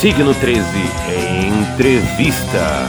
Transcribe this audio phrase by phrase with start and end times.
[0.00, 0.62] Signo 13
[1.72, 2.86] Entrevista.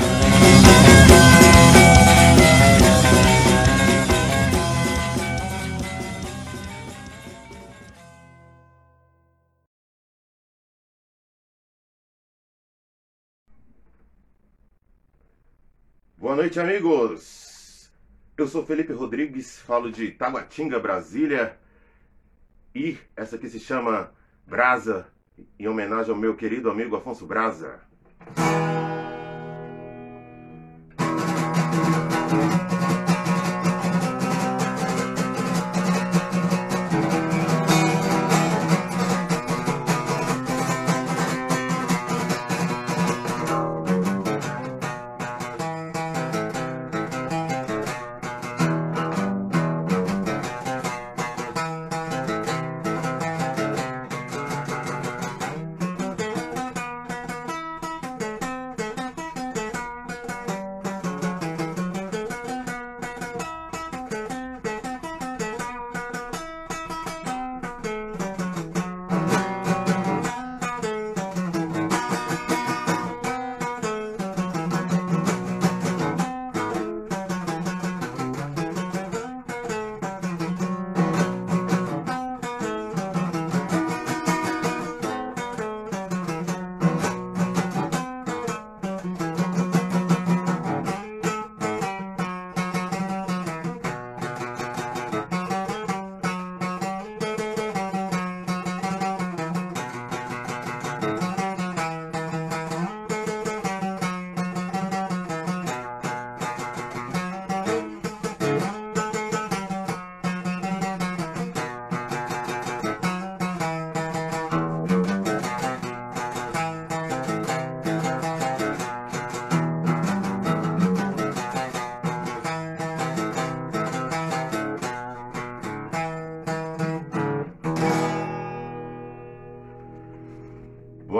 [16.16, 17.92] Boa noite, amigos.
[18.38, 21.58] Eu sou Felipe Rodrigues, falo de Taguatinga, Brasília.
[22.76, 24.14] E essa aqui se chama
[24.46, 25.08] Brasa,
[25.60, 27.82] em homenagem ao meu querido amigo Afonso Brasa.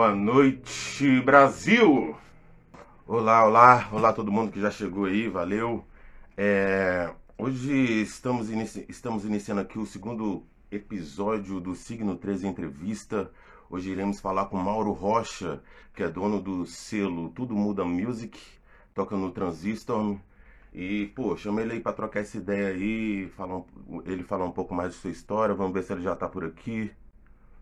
[0.00, 2.16] Boa noite, Brasil!
[3.06, 5.84] Olá, olá, olá todo mundo que já chegou aí, valeu.
[6.34, 13.30] É, hoje estamos, inici estamos iniciando aqui o segundo episódio do Signo 13 Entrevista.
[13.68, 15.62] Hoje iremos falar com Mauro Rocha,
[15.94, 18.40] que é dono do selo Tudo Muda Music,
[18.94, 20.16] toca no Transistor.
[20.72, 24.52] E, pô, chamei ele aí pra trocar essa ideia aí, falar um, ele falar um
[24.52, 26.90] pouco mais de sua história, vamos ver se ele já tá por aqui.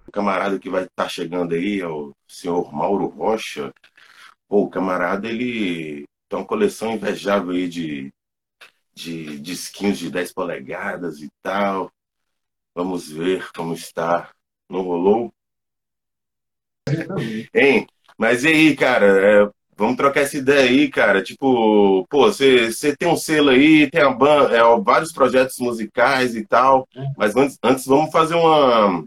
[0.09, 3.75] O camarada que vai estar tá chegando aí é o senhor Mauro Rocha.
[4.49, 8.11] Pô, o camarada, ele tem uma coleção invejável aí de,
[8.95, 11.93] de disquinhos de 10 polegadas e tal.
[12.75, 14.33] Vamos ver como está.
[14.71, 15.31] Não rolou?
[17.53, 17.87] Hein?
[18.17, 19.07] Mas e aí, cara?
[19.07, 21.23] É, vamos trocar essa ideia aí, cara.
[21.23, 26.47] Tipo, pô, você tem um selo aí, tem a banda, é, vários projetos musicais e
[26.47, 26.89] tal.
[27.15, 29.07] Mas antes, antes vamos fazer uma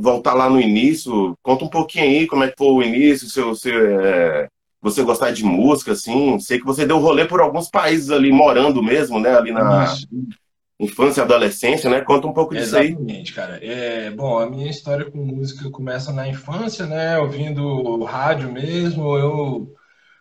[0.00, 3.54] voltar lá no início, conta um pouquinho aí como é que foi o início, seu,
[3.54, 4.48] seu, é,
[4.80, 8.82] você gostar de música, assim, sei que você deu rolê por alguns países ali, morando
[8.82, 10.06] mesmo, né, ali na Isso.
[10.78, 12.88] infância e adolescência, né, conta um pouco disso aí.
[12.88, 13.58] Exatamente, cara.
[13.64, 19.74] É, bom, a minha história com música começa na infância, né, ouvindo rádio mesmo, eu,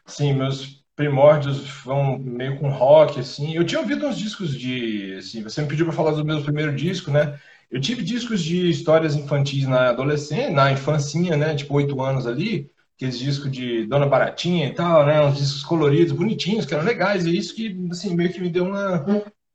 [0.05, 5.43] sim, meus primórdios vão meio com rock, assim, eu tinha ouvido uns discos de, assim,
[5.43, 7.37] você me pediu para falar do meu primeiro disco, né,
[7.71, 11.55] eu tive discos de histórias infantis na adolescência, na infancinha, né?
[11.55, 15.21] Tipo, oito anos ali, aqueles discos de Dona Baratinha e tal, né?
[15.25, 17.25] Uns discos coloridos, bonitinhos, que eram legais.
[17.25, 19.03] E isso que, assim, meio que me deu uma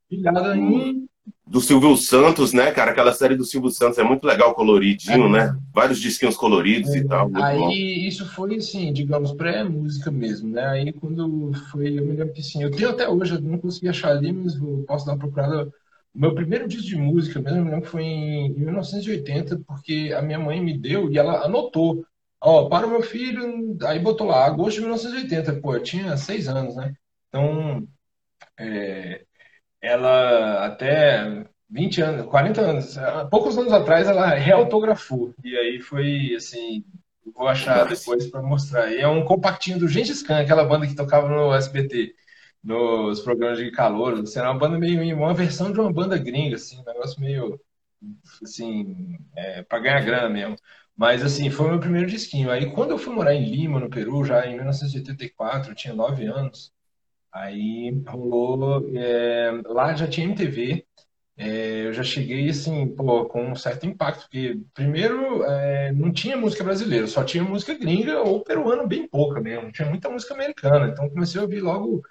[0.09, 1.07] pilhada em...
[1.47, 2.91] Do Silvio Santos, né, cara?
[2.91, 5.29] Aquela série do Silvio Santos é muito legal, coloridinho, é.
[5.29, 5.57] né?
[5.73, 6.99] Vários disquinhos coloridos é.
[6.99, 7.31] e tal.
[7.35, 7.71] Aí bom.
[7.71, 10.65] isso foi, assim, digamos, pré-música mesmo, né?
[10.67, 13.89] Aí quando foi, eu me lembro que, assim, eu tenho até hoje, eu não consegui
[13.89, 15.71] achar ali, mas eu posso dar uma procurada
[16.13, 21.11] meu primeiro disco de música mesmo, foi em 1980, porque a minha mãe me deu
[21.11, 22.05] e ela anotou.
[22.41, 25.61] Ó, para o meu filho, aí botou lá, agosto de 1980.
[25.61, 26.93] Pô, eu tinha seis anos, né?
[27.27, 27.87] Então,
[28.57, 29.23] é,
[29.81, 32.97] ela até 20 anos, 40 anos,
[33.29, 35.33] poucos anos atrás, ela reautografou.
[35.43, 36.83] E aí foi assim,
[37.33, 38.91] vou achar depois para mostrar.
[38.91, 42.15] E é um compactinho do Gengis Khan, aquela banda que tocava no SBT
[42.63, 44.17] nos programas de calor.
[44.21, 47.59] Você era uma banda meio, uma versão de uma banda gringa, assim, um negócio meio,
[48.43, 50.55] assim, é, para ganhar grana mesmo.
[50.95, 52.51] Mas, assim, foi o meu primeiro disquinho.
[52.51, 56.25] Aí, quando eu fui morar em Lima, no Peru, já em 1984, eu tinha nove
[56.25, 56.73] anos,
[57.31, 60.85] aí rolou, é, lá já tinha MTV,
[61.37, 66.35] é, eu já cheguei assim, pô, com um certo impacto, porque primeiro é, não tinha
[66.37, 70.89] música brasileira, só tinha música gringa ou peruana bem pouca mesmo, tinha muita música americana,
[70.89, 72.01] então comecei a ouvir logo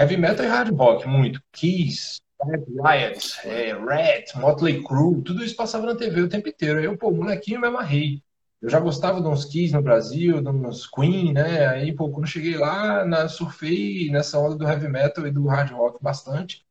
[0.00, 5.84] heavy metal e hard rock, muito, Kiss, Riot, é, Red, Motley Crue, tudo isso passava
[5.84, 8.22] na TV o tempo inteiro, aí eu, pô, molequinho me amarrei.
[8.62, 11.66] Eu já gostava de uns Kiss no Brasil, de uns Queen, né?
[11.68, 15.70] Aí, pô, quando cheguei lá, na, surfei nessa onda do heavy metal e do hard
[15.72, 16.64] rock bastante.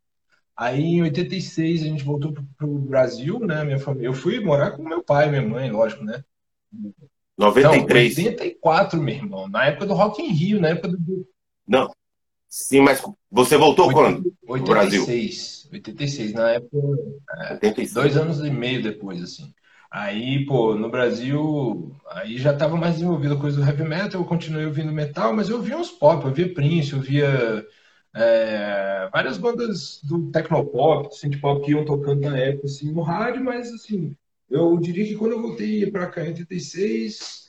[0.56, 3.64] Aí em 86 a gente voltou pro, pro Brasil, né?
[3.64, 4.08] Minha família.
[4.08, 6.24] Eu fui morar com meu pai e minha mãe, lógico, né?
[7.38, 8.18] 93.
[8.18, 9.48] Não, 84, meu irmão.
[9.48, 11.28] Na época do Rock in Rio, na época do.
[11.68, 11.92] Não.
[12.50, 13.01] Sim, mas
[13.31, 14.34] você voltou 80, quando?
[14.48, 15.68] 86.
[15.69, 15.72] Brasil?
[15.72, 16.78] 86, na época.
[17.46, 17.94] É, 86.
[17.94, 19.54] Dois anos e meio depois, assim.
[19.92, 24.25] Aí, pô, no Brasil, aí já estava mais desenvolvida a coisa do heavy metal, eu
[24.25, 27.66] continuei ouvindo metal, mas eu ouvia uns pop, eu via Prince, eu via
[28.16, 33.02] é, várias bandas do Tecnopop, do synth pop que iam tocando na época, assim, no
[33.02, 34.16] rádio, mas, assim,
[34.50, 37.49] eu diria que quando eu voltei para cá em 86,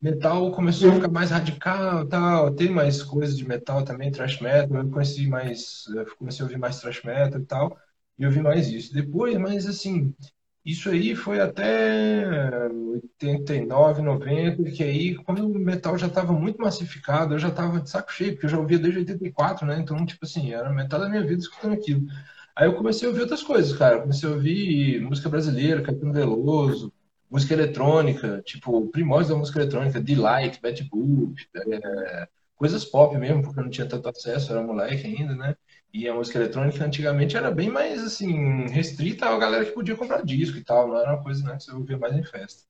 [0.00, 4.78] metal começou a ficar mais radical, tal, tem mais coisas de metal também, thrash metal,
[4.78, 5.84] eu conheci mais,
[6.18, 7.78] comecei a ouvir mais thrash metal e tal,
[8.18, 8.92] e eu vi mais isso.
[8.94, 10.14] Depois, mas assim,
[10.64, 12.26] isso aí foi até
[12.68, 17.88] 89, 90, que aí, quando o metal já estava muito massificado, eu já estava de
[17.90, 19.78] saco cheio, porque eu já ouvia desde 84, né?
[19.80, 22.06] Então, tipo assim, era metade da minha vida escutando aquilo.
[22.56, 24.00] Aí eu comecei a ouvir outras coisas, cara.
[24.00, 26.92] comecei a ouvir música brasileira, Caetano Veloso,
[27.30, 33.60] música eletrônica, tipo, primórdios da música eletrônica, Delight, Bad Boop, é, coisas pop mesmo, porque
[33.60, 35.56] eu não tinha tanto acesso, era moleque ainda, né?
[35.92, 40.24] E a música eletrônica antigamente era bem mais assim, restrita a galera que podia comprar
[40.24, 42.64] disco e tal, não era uma coisa né, que você ouvia mais em festa.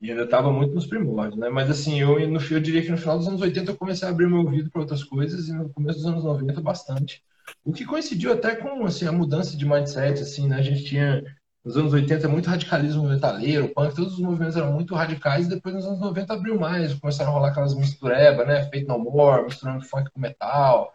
[0.00, 1.48] E ainda estava muito nos primórdios, né?
[1.48, 4.10] Mas assim, eu, no, eu diria que no final dos anos 80 eu comecei a
[4.10, 7.22] abrir meu ouvido para outras coisas e no começo dos anos 90 bastante.
[7.64, 10.56] O que coincidiu até com assim, a mudança de mindset, assim, né?
[10.56, 11.24] A gente tinha
[11.64, 15.74] nos anos 80 muito radicalismo metaleiro, punk, todos os movimentos eram muito radicais, e depois
[15.74, 18.64] nos anos 90 abriu mais, começaram a rolar aquelas misturebas, né?
[18.64, 20.92] Fate No More, misturando funk com metal,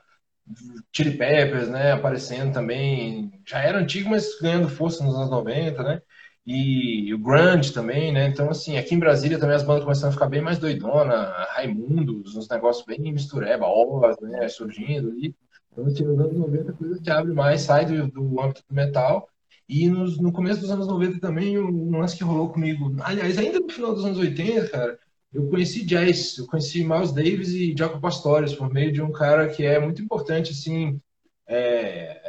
[0.92, 6.02] Chili Peppers, né, aparecendo também, já era antigo, mas ganhando força nos anos 90, né,
[6.46, 10.14] e o grunge também, né, então assim, aqui em Brasília também as bandas começaram a
[10.14, 15.36] ficar bem mais doidona, Raimundos, uns negócios bem mistureba, Oz, né, surgindo ali,
[15.72, 18.76] então assim, nos anos 90 a coisa se abre mais, sai do, do âmbito do
[18.76, 19.30] metal,
[19.68, 23.60] e nos, no começo dos anos 90 também, um lance que rolou comigo, aliás, ainda
[23.60, 25.00] no final dos anos 80, cara,
[25.34, 29.48] eu conheci jazz, eu conheci Miles Davis e Jaco Pastores por meio de um cara
[29.48, 31.00] que é muito importante, assim,
[31.48, 32.22] é,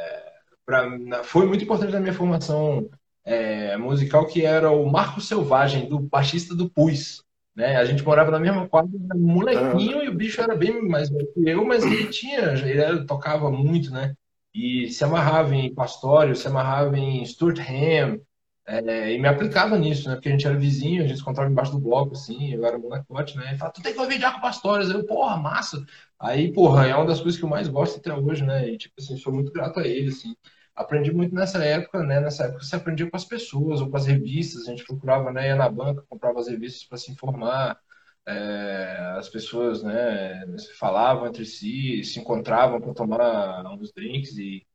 [0.65, 2.89] pra, foi muito importante na minha formação
[3.23, 7.23] é, musical, que era o Marco Selvagem, do baixista do Pus.
[7.55, 7.77] Né?
[7.77, 11.49] A gente morava na mesma quadra, molequinho, e o bicho era bem mais velho que
[11.49, 14.13] eu, mas ele tinha, ele era, tocava muito, né?
[14.55, 18.19] E se amarrava em Pastório, se amarrava em Stuart Ham,
[18.67, 20.15] é, e me aplicava nisso, né?
[20.15, 22.77] Porque a gente era vizinho, a gente se encontrava embaixo do bloco, assim, eu era
[22.79, 23.53] molecote, né?
[23.53, 24.89] E falava, tu tem que ouvir Jaco Pastores.
[24.89, 25.85] Eu, porra, massa.
[26.19, 28.69] Aí, porra, é uma das coisas que eu mais gosto até hoje, né?
[28.69, 30.35] E, tipo assim, sou muito grato a ele, assim.
[30.75, 32.19] Aprendi muito nessa época, né?
[32.19, 34.63] Nessa época você aprendia com as pessoas ou com as revistas.
[34.67, 35.47] A gente procurava, né?
[35.47, 37.77] Ia na banca, comprava as revistas para se informar.
[38.27, 40.45] É, as pessoas, né?
[40.79, 44.65] Falavam entre si, se encontravam para tomar uns drinks e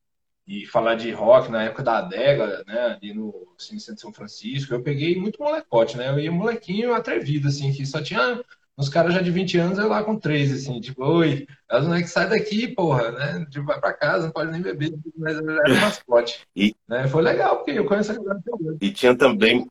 [0.50, 4.12] e falar de rock na época da adega, né, ali no Cine Centro de São
[4.12, 8.42] Francisco, eu peguei muito molecote, né, eu ia molequinho atrevido, assim, que só tinha
[8.76, 12.10] uns caras já de 20 anos, eu lá com 13, assim, tipo, oi, as moleques
[12.10, 16.40] sai daqui, porra, né, tipo, vai pra casa, não pode nem beber, mas era mascote.
[16.56, 16.74] E...
[16.88, 18.78] Né, foi legal, porque eu conheço a galera até hoje.
[18.80, 19.68] E tinha também...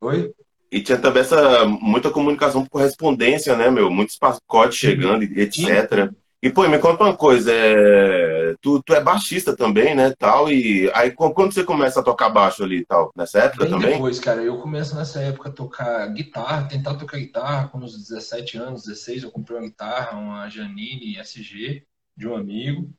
[0.00, 0.34] Oi?
[0.70, 3.90] E tinha também essa muita comunicação por correspondência, né, meu?
[3.90, 6.10] Muitos pacotes chegando, etc.
[6.42, 8.54] E, pô, me conta uma coisa, é...
[8.60, 12.62] tu, tu é baixista também, né, tal, e aí quando você começa a tocar baixo
[12.62, 13.92] ali e tal, nessa época Bem também?
[13.94, 18.58] depois, cara, eu começo nessa época a tocar guitarra, tentar tocar guitarra, com uns 17
[18.58, 21.82] anos, 16, eu comprei uma guitarra, uma Janine SG,
[22.16, 22.90] de um amigo,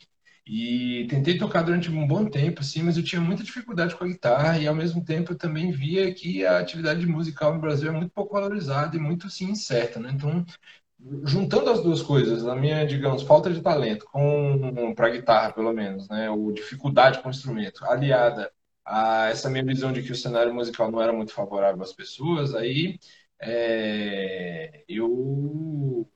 [0.47, 4.07] e tentei tocar durante um bom tempo, assim, mas eu tinha muita dificuldade com a
[4.07, 7.91] guitarra, e ao mesmo tempo eu também via que a atividade musical no Brasil é
[7.93, 10.45] muito pouco valorizada e muito, assim, incerta, né, então
[11.25, 16.07] juntando as duas coisas, a minha, digamos, falta de talento com para guitarra, pelo menos,
[16.09, 18.51] né, ou dificuldade com o instrumento, aliada
[18.85, 22.55] a essa minha visão de que o cenário musical não era muito favorável às pessoas,
[22.55, 22.99] aí
[23.39, 26.09] é, eu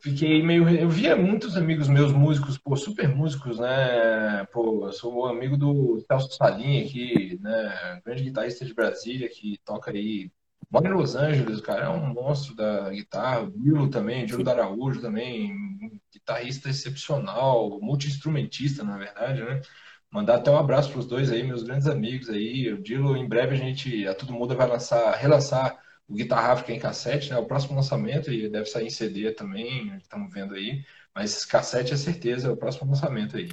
[0.00, 0.68] fiquei meio.
[0.68, 4.44] Eu via muitos amigos meus músicos, pô, super músicos, né?
[4.52, 8.00] Pô, eu sou amigo do Celso Salim aqui, né?
[8.04, 10.30] Grande guitarrista de Brasília que toca aí
[10.70, 13.42] Mora em Los Angeles, o cara é um monstro da guitarra.
[13.42, 19.62] O Dilo também, Dilo da Araújo também, guitarrista excepcional, multi-instrumentista, na verdade, né?
[20.10, 22.70] Mandar até um abraço para os dois aí, meus grandes amigos aí.
[22.72, 26.72] O Dilo, em breve a gente, a todo mundo vai lançar, relançar o Guitarra África
[26.72, 27.38] em cassete, né?
[27.38, 30.82] O próximo lançamento e deve sair em CD também, estamos vendo aí.
[31.14, 33.50] Mas cassete é certeza, é o próximo lançamento aí.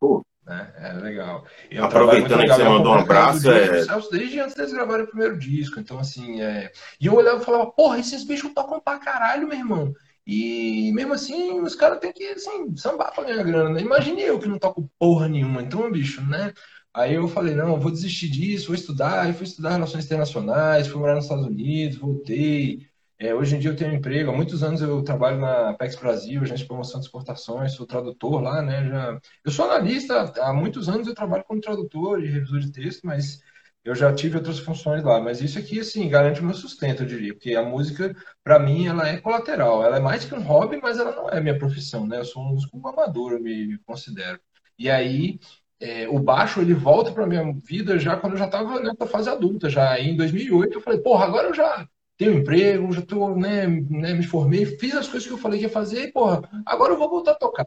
[0.00, 0.24] Pô.
[0.44, 0.72] Né?
[0.78, 1.44] É legal.
[1.70, 3.84] E é Aproveitando que você mandou um abraço, é...
[4.10, 5.80] desde antes deles gravarem o primeiro disco.
[5.80, 6.70] Então, assim, é...
[7.00, 9.92] E eu olhava e falava, porra, esses bichos tocam pra caralho, meu irmão.
[10.26, 13.70] E mesmo assim, os caras têm que assim, sambar pra ganhar grana.
[13.70, 13.80] Né?
[13.80, 15.62] Imagine eu que não toco porra nenhuma.
[15.62, 16.52] Então, bicho, né?
[16.96, 19.20] Aí eu falei, não, vou desistir disso, vou estudar.
[19.22, 22.88] Aí fui estudar relações internacionais, fui morar nos Estados Unidos, voltei.
[23.18, 24.30] É, hoje em dia eu tenho emprego.
[24.30, 28.40] Há muitos anos eu trabalho na Pex Brasil, agência de promoção de exportações, sou tradutor
[28.40, 28.88] lá, né?
[28.88, 29.20] Já...
[29.44, 33.42] Eu sou analista, há muitos anos eu trabalho como tradutor e revisor de texto, mas
[33.84, 37.06] eu já tive outras funções lá, mas isso aqui, assim, garante o meu sustento, eu
[37.06, 40.80] diria, porque a música, para mim, ela é colateral, ela é mais que um hobby,
[40.82, 42.18] mas ela não é minha profissão, né?
[42.20, 44.40] Eu sou um músico amador, eu me considero.
[44.78, 45.38] E aí,
[45.80, 49.28] é, o baixo, ele volta para minha vida já quando eu já estava nessa fase
[49.28, 53.66] adulta, já em 2008, eu falei, porra, agora eu já tenho emprego, já tô, né,
[53.66, 56.94] né, me formei, fiz as coisas que eu falei que ia fazer e, porra, agora
[56.94, 57.66] eu vou voltar a tocar.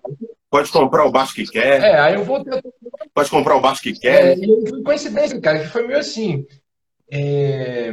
[0.49, 1.81] Pode comprar o baixo que quer.
[1.83, 2.43] É, aí eu tocar.
[3.13, 4.29] Pode comprar o baixo que quer.
[4.29, 6.45] É, e foi coincidência, cara, que foi meio assim.
[7.11, 7.91] É...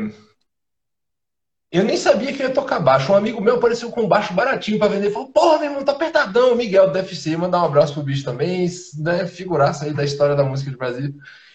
[1.70, 3.12] Eu nem sabia que ia tocar baixo.
[3.12, 5.10] Um amigo meu apareceu com um baixo baratinho para vender.
[5.10, 6.54] Falou, porra, meu irmão, tá apertadão.
[6.54, 8.68] Miguel do DFC, mandar um abraço pro bicho também,
[8.98, 9.26] né?
[9.26, 11.14] Figuraça aí da história da música de Brasil.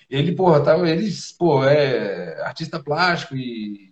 [0.09, 3.91] Ele, porra, tá, ele, pô, é artista plástico e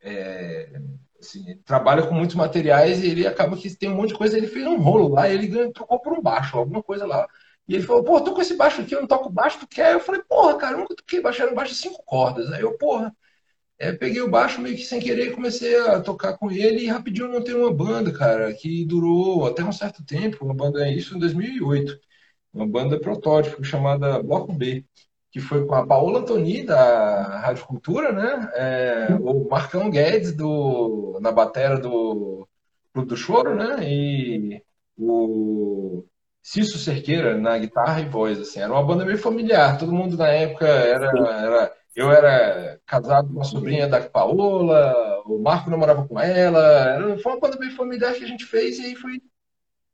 [0.00, 0.80] é,
[1.20, 4.36] assim, trabalha com muitos materiais e ele acaba que tem um monte de coisa.
[4.36, 7.26] Ele fez um rolo lá e ele trocou por um baixo, alguma coisa lá.
[7.66, 9.94] E ele falou, pô, tô com esse baixo aqui, eu não toco baixo, tu quer?
[9.94, 12.52] Eu falei, porra, cara, eu nunca toquei baixo, era um baixo de cinco cordas.
[12.52, 13.14] Aí eu, porra,
[13.88, 17.30] é, peguei o baixo meio que sem querer comecei a tocar com ele e rapidinho
[17.32, 21.98] montei uma banda, cara, que durou até um certo tempo, uma banda, isso em 2008,
[22.52, 24.84] uma banda protótipo chamada Bloco B
[25.34, 28.52] que foi com a Paola Antoni, da Rádio Cultura, né?
[28.54, 32.46] É, o Marcão Guedes, do, na batera do
[32.92, 33.78] Clube do Choro, né?
[33.82, 34.62] E
[34.96, 36.04] o
[36.40, 38.60] Cício Cerqueira na guitarra e voz, assim.
[38.60, 39.76] Era uma banda meio familiar.
[39.76, 41.06] Todo mundo na época era...
[41.08, 46.60] era eu era casado com uma sobrinha da Paola, o Marco namorava com ela.
[46.60, 49.20] Era, foi uma banda meio familiar que a gente fez e aí foi...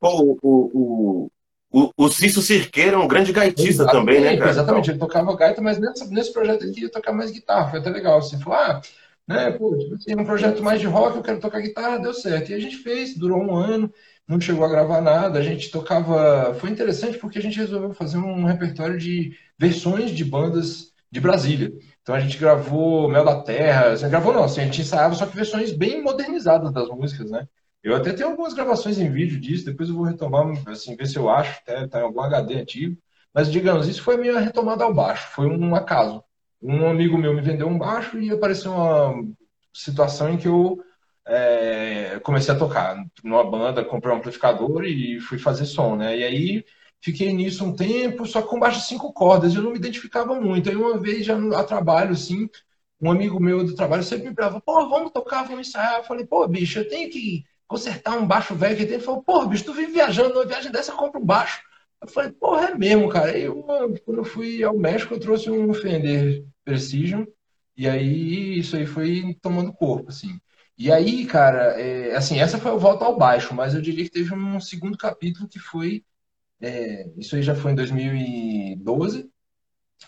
[0.00, 1.30] Pô, o, o,
[1.71, 4.50] o, o Cício Cirqueira é um grande gaitista exatamente, também, né, cara?
[4.50, 7.90] Exatamente, ele tocava gaita, mas nesse, nesse projeto aqui ele tocar mais guitarra, foi até
[7.90, 8.19] legal.
[8.19, 8.80] Assim, falou, ah,
[9.28, 12.50] né, pô, tipo assim, um projeto mais de rock, eu quero tocar guitarra, deu certo.
[12.50, 13.92] E a gente fez, durou um ano,
[14.26, 16.54] não chegou a gravar nada, a gente tocava.
[16.54, 21.73] Foi interessante porque a gente resolveu fazer um repertório de versões de bandas de Brasília.
[22.02, 25.26] Então a gente gravou Mel da Terra, assim, gravou não, assim, a gente ensaiava só
[25.26, 27.47] que versões bem modernizadas das músicas, né?
[27.83, 31.16] Eu até tenho algumas gravações em vídeo disso, depois eu vou retomar, assim, ver se
[31.16, 32.97] eu acho, até tá em algum HD antigo.
[33.33, 36.23] Mas, digamos, isso foi a minha retomada ao baixo, foi um acaso.
[36.62, 39.14] Um amigo meu me vendeu um baixo e apareceu uma
[39.73, 40.78] situação em que eu
[41.26, 46.19] é, comecei a tocar numa banda, comprei um amplificador e fui fazer som, né?
[46.19, 46.64] E aí
[47.02, 50.69] fiquei nisso um tempo, só com baixo cinco cordas, eu não me identificava muito.
[50.69, 52.49] Aí uma vez já a trabalho, assim,
[53.00, 55.99] um amigo meu do trabalho sempre me falava, pô, vamos tocar, vamos ensaiar.
[55.99, 58.95] Eu falei, pô, bicho, eu tenho que consertar um baixo velho que tem.
[58.95, 61.62] Ele falou, porra, bicho, tu vive viajando, numa viagem dessa, compra um baixo.
[62.02, 63.30] Eu falei, porra, é mesmo, cara.
[63.33, 63.62] Aí, eu,
[64.04, 67.25] quando eu fui ao México, eu trouxe um Fender Precision,
[67.76, 70.38] e aí isso aí foi tomando corpo, assim.
[70.76, 74.11] E aí, cara, é, assim, essa foi a volta ao baixo, mas eu diria que
[74.11, 76.04] teve um segundo capítulo que foi.
[76.61, 79.31] É, isso aí já foi em 2012.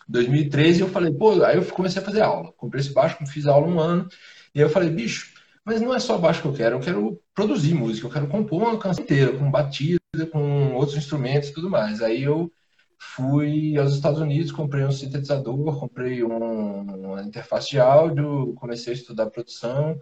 [0.08, 2.52] 2013 eu falei, pô, aí eu comecei a fazer aula.
[2.52, 4.08] Comprei esse baixo, fiz aula um ano.
[4.54, 5.32] E aí eu falei, bicho,
[5.64, 8.62] mas não é só baixo que eu quero, eu quero produzir música, eu quero compor
[8.62, 12.02] uma canção inteira, com batida, com outros instrumentos e tudo mais.
[12.02, 12.50] Aí eu
[12.98, 18.96] fui aos Estados Unidos, comprei um sintetizador, comprei um, uma interface de áudio, comecei a
[18.96, 19.98] estudar produção,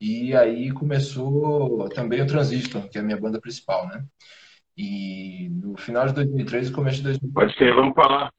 [0.00, 4.04] e aí começou também o Transistor, que é a minha banda principal, né?
[4.76, 7.34] E no final de 2013 começo de 2014.
[7.34, 8.32] Pode ser, vamos falar.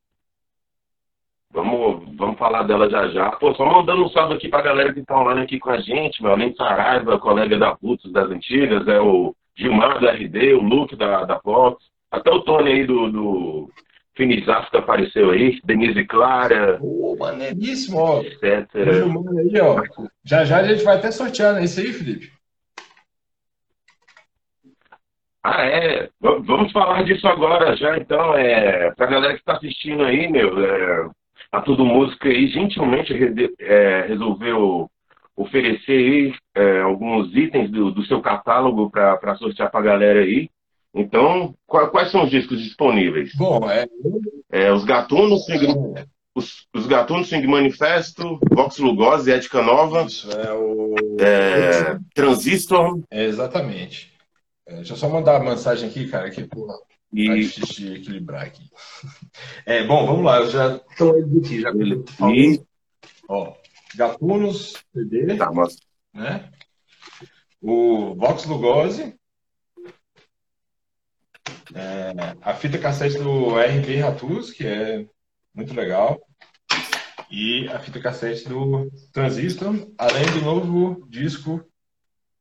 [1.52, 3.32] Vamos, vamos falar dela já já.
[3.34, 6.22] Pô, só mandando um salve aqui pra galera que tá online aqui com a gente,
[6.22, 6.32] meu.
[6.32, 10.96] Além de Saraiva, colega da Putos das Antigas, é o Gilmar da RD, o Luke
[10.96, 13.70] da, da Fox, até o Tony aí do, do
[14.16, 16.78] Finizasco apareceu aí, Denise Clara.
[16.80, 18.22] Pô, maneiríssimo, ó.
[18.22, 18.44] Etc.
[18.44, 19.82] Aí, ó.
[20.24, 21.63] Já já a gente vai até sortear, né?
[21.63, 22.32] Isso aí, Felipe?
[25.44, 26.10] Ah, é.
[26.22, 28.34] Vamos falar disso agora já, então.
[28.36, 31.10] É, pra galera que tá assistindo aí, meu, é,
[31.52, 33.14] a Tudo Música e gentilmente
[33.60, 34.90] é, resolveu
[35.36, 40.50] oferecer aí, é, alguns itens do, do seu catálogo para sortear para a galera aí.
[40.96, 43.34] Então, quais são os discos disponíveis?
[43.36, 43.86] Bom, é.
[44.52, 45.66] é os Gatunos, Swing,
[46.36, 50.04] os, os Gatunos, Swing Manifesto, Vox Lugosi, Ética Nova.
[50.04, 50.94] Isso, é o.
[51.20, 53.02] É, Transistor.
[53.10, 54.12] É, exatamente.
[54.65, 56.75] É, deixa eu só mandar a mensagem aqui, cara, que porra.
[57.12, 57.27] E...
[57.27, 58.70] Tá difícil de equilibrar aqui.
[59.65, 62.62] É, bom, vamos lá, eu já estou aqui, já e...
[63.27, 63.55] Ó,
[63.96, 65.77] Gatunos, CD, tá, mas...
[66.13, 66.51] né?
[67.62, 69.15] O Vox Lugosi,
[71.74, 75.05] é, a fita cassete do RB Ratus, que é
[75.53, 76.22] muito legal,
[77.32, 81.65] e a fita cassete do Transistor, além do novo disco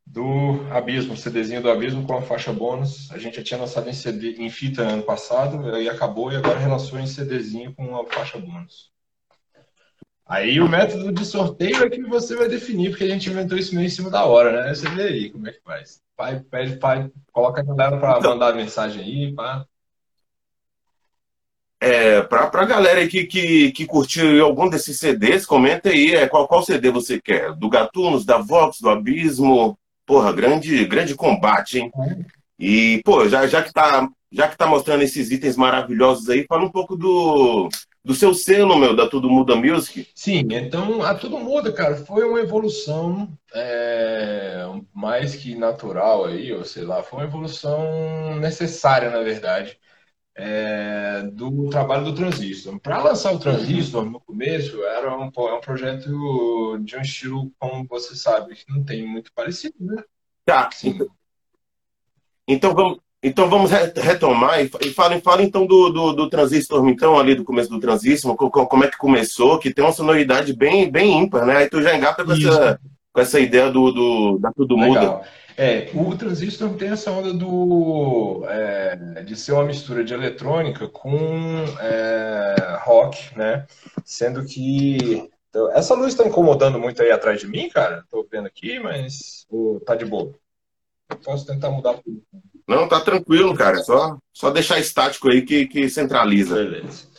[0.06, 3.10] do Abismo, CDzinho do Abismo com a faixa bônus.
[3.12, 6.58] A gente já tinha lançado em, CD, em fita ano passado, aí acabou e agora
[6.58, 8.92] relançou em CDzinho com a faixa bônus.
[10.26, 13.74] Aí o método de sorteio é que você vai definir, porque a gente inventou isso
[13.74, 14.74] meio em cima da hora, né?
[14.74, 16.00] Você vê aí como é que faz.
[16.16, 19.66] Pai, pede, pai, coloca a galera para então, mandar mensagem aí, pá.
[21.80, 26.46] É, pra, pra galera que, que, que curtiu algum desses CDs, comenta aí é, qual,
[26.46, 27.52] qual CD você quer.
[27.54, 29.76] Do Gatunos, da Vox, do Abismo,
[30.12, 31.90] Porra, grande, grande combate, hein?
[32.58, 36.64] E, pô, já, já, que tá, já que tá mostrando esses itens maravilhosos aí, fala
[36.64, 37.70] um pouco do,
[38.04, 40.06] do seu selo, meu, da Tudo Muda Music.
[40.14, 46.62] Sim, então a Tudo Muda, cara, foi uma evolução é, mais que natural aí, ou
[46.62, 49.78] sei lá, foi uma evolução necessária, na verdade
[50.34, 52.78] é, do trabalho do Transistor.
[52.80, 56.08] Para lançar o Transistor, no começo, era um, é um projeto
[56.82, 60.02] de um estilo, como você sabe, que não tem muito parecido, né?
[60.44, 60.70] Tá.
[60.72, 60.98] Sim.
[62.48, 67.18] Então vamos, então vamos retomar e, e fala, fala então do, do, do, Transistor, então,
[67.18, 71.18] ali do começo do Transistor, como é que começou, que tem uma sonoridade bem, bem
[71.18, 71.58] ímpar, né?
[71.58, 72.80] Aí tu já engata com, essa,
[73.12, 75.18] com essa ideia do, do da Tudo Legal.
[75.18, 75.41] Muda.
[75.56, 81.64] É, o transistor tem essa onda do, é, de ser uma mistura de eletrônica com
[81.80, 83.66] é, rock, né?
[84.04, 85.28] Sendo que.
[85.50, 88.04] Então, essa luz está incomodando muito aí atrás de mim, cara.
[88.10, 90.32] Tô vendo aqui, mas oh, tá de boa.
[91.22, 92.22] Posso tentar mudar tudo.
[92.66, 93.78] Não, tá tranquilo, cara.
[93.78, 96.54] Só, só deixar estático aí que, que centraliza.
[96.54, 97.11] Beleza.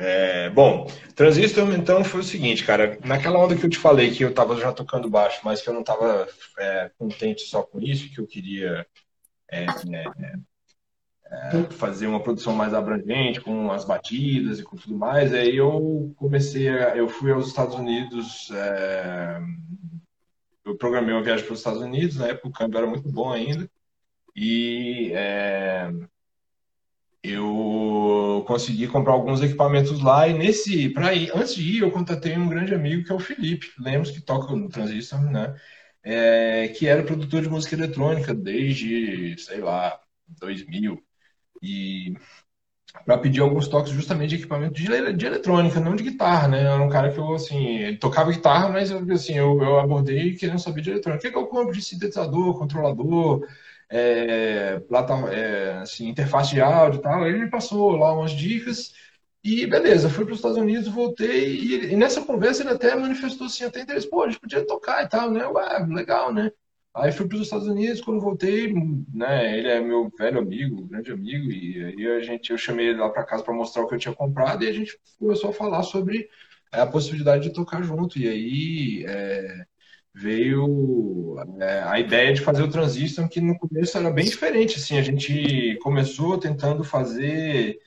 [0.00, 2.98] É, bom, Transistor então foi o seguinte, cara.
[3.04, 5.74] Naquela onda que eu te falei que eu tava já tocando baixo, mas que eu
[5.74, 8.86] não tava é, contente só com isso, que eu queria
[9.50, 10.38] é, é,
[11.26, 15.34] é, fazer uma produção mais abrangente, com as batidas e com tudo mais.
[15.34, 19.40] Aí eu comecei, a, eu fui aos Estados Unidos, é,
[20.64, 23.32] eu programei uma viagem para os Estados Unidos, na época o câmbio era muito bom
[23.32, 23.68] ainda.
[24.36, 25.12] E
[27.22, 32.36] eu consegui comprar alguns equipamentos lá e nesse para ir antes de ir eu contatei
[32.36, 35.54] um grande amigo que é o Felipe Lemos que toca no Transistor né?
[36.02, 40.00] É, que era produtor de música eletrônica desde sei lá
[40.40, 41.02] 2000
[41.62, 42.14] e
[43.04, 46.62] para pedir alguns toques justamente de equipamento de, de, eletrônica não de guitarra né?
[46.62, 50.58] Era um cara que eu assim ele tocava guitarra mas assim eu, eu abordei querendo
[50.60, 51.20] saber de eletrônica.
[51.20, 53.46] O que, que eu compro de sintetizador controlador
[53.90, 57.26] é, plataforma, é, assim, interface de áudio e tal.
[57.26, 58.92] Ele me passou lá umas dicas
[59.42, 63.46] e beleza, fui para os Estados Unidos, voltei e, e, nessa conversa ele até manifestou
[63.46, 65.46] assim, até interesse, pô, a gente podia tocar e tal, né?
[65.46, 66.50] Ué, legal, né?
[66.94, 68.72] Aí fui para os Estados Unidos, quando voltei,
[69.14, 72.98] né, ele é meu velho amigo, grande amigo, e aí a gente, eu chamei ele
[72.98, 75.52] lá para casa para mostrar o que eu tinha comprado e a gente começou a
[75.52, 76.28] falar sobre
[76.72, 78.18] a possibilidade de tocar junto.
[78.18, 79.66] E aí é,
[80.18, 84.76] veio é, a ideia de fazer o Transistor, que no começo era bem diferente.
[84.76, 87.78] Assim, a gente começou tentando fazer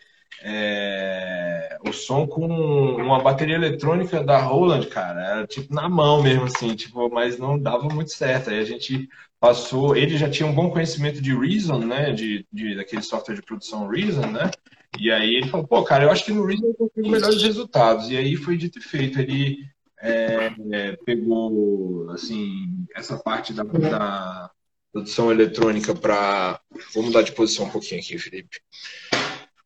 [0.41, 5.19] é, o som com uma bateria eletrônica da Roland, cara.
[5.21, 8.49] Era tipo na mão mesmo, assim, tipo, mas não dava muito certo.
[8.49, 9.95] Aí a gente passou.
[9.95, 12.11] Ele já tinha um bom conhecimento de Reason, né?
[12.11, 14.49] De, de daquele software de produção Reason, né?
[14.97, 18.09] E aí ele falou, pô, cara, eu acho que no Reason eu consigo melhores resultados.
[18.09, 19.19] E aí foi dito e feito.
[19.19, 19.65] Ele
[20.01, 24.51] é, é, pegou assim essa parte da, da
[24.91, 26.59] produção eletrônica para
[26.93, 28.59] vou mudar de posição um pouquinho aqui, Felipe.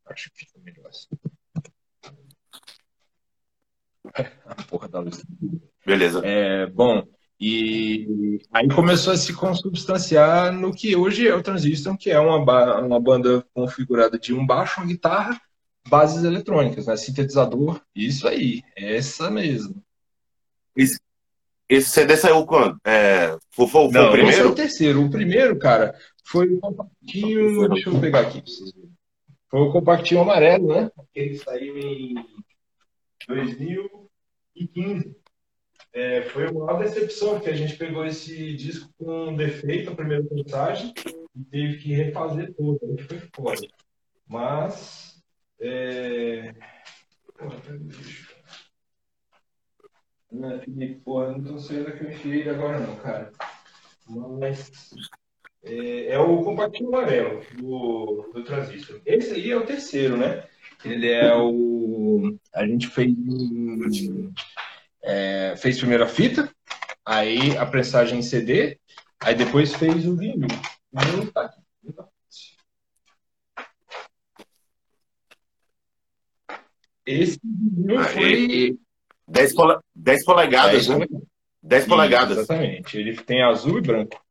[0.08, 1.08] Acho que fica melhor assim.
[4.46, 5.24] A porra da luz.
[5.86, 6.22] Beleza.
[6.24, 7.04] É, bom,
[7.40, 12.80] e aí começou a se consubstanciar no que hoje é o Transistor, que é uma,
[12.80, 15.40] uma banda configurada de um baixo, uma guitarra,
[15.88, 16.96] bases eletrônicas, né?
[16.96, 19.85] sintetizador, isso aí, essa mesmo.
[20.76, 21.00] Esse,
[21.68, 22.78] esse CD saiu quando?
[22.86, 24.30] É, foi, foi, Não, o primeiro?
[24.30, 25.04] Esse é o terceiro.
[25.04, 27.70] O primeiro, cara, foi o compactinho.
[27.70, 28.92] Deixa eu pegar aqui pra vocês verem.
[29.50, 30.92] Foi o compactinho amarelo, né?
[31.14, 32.16] Ele saiu em
[33.28, 35.16] 2015.
[35.94, 40.24] é, foi uma decepção, porque a gente pegou esse disco com um defeito, a primeira
[40.30, 40.94] mensagem,
[41.36, 43.68] e teve que refazer tudo, aí foi foda.
[44.28, 45.24] Mas.
[45.60, 46.54] É...
[47.38, 47.80] Porra, pega
[50.36, 53.32] Não, Felipe, porra, não tô saindo que eu enfiei ele agora não, cara.
[54.40, 54.72] Mas.
[55.64, 59.02] É, é o compactinho amarelo do, do transistor.
[59.06, 60.44] Esse aí é o terceiro, né?
[60.84, 62.38] Ele é o.
[62.54, 63.16] A gente fez.
[65.02, 66.52] É, fez primeiro a fita,
[67.06, 68.80] aí a prensagem em CD,
[69.20, 70.48] aí depois fez o vinil.
[70.92, 71.62] O vinil tá aqui.
[77.06, 78.85] Esse vinil foi.
[79.28, 79.82] 10, pola...
[79.96, 81.08] 10 polegadas, 10 né?
[81.64, 82.38] 10 polegadas.
[82.38, 82.98] Exatamente.
[82.98, 84.22] Ele tem azul e branco.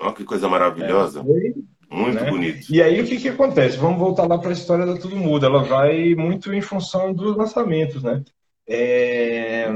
[0.00, 1.20] Olha que coisa maravilhosa.
[1.20, 1.70] É.
[1.94, 2.30] Muito né?
[2.30, 2.72] bonito.
[2.72, 3.76] E aí o que, que acontece?
[3.76, 5.46] Vamos voltar lá para a história da Tudo Muda.
[5.46, 8.22] Ela vai muito em função dos lançamentos, né?
[8.66, 9.68] É...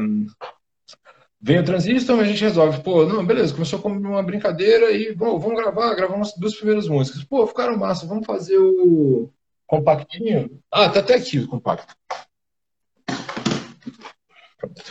[1.40, 5.38] Vem o transistor, a gente resolve, pô, não, beleza, começou como uma brincadeira e, bom,
[5.38, 7.22] vamos gravar, gravamos duas primeiras músicas.
[7.22, 9.28] Pô, ficaram massa, vamos fazer o
[9.66, 10.60] compactinho.
[10.70, 11.94] Ah, tá até aqui o compacto.
[14.58, 14.82] Pronto.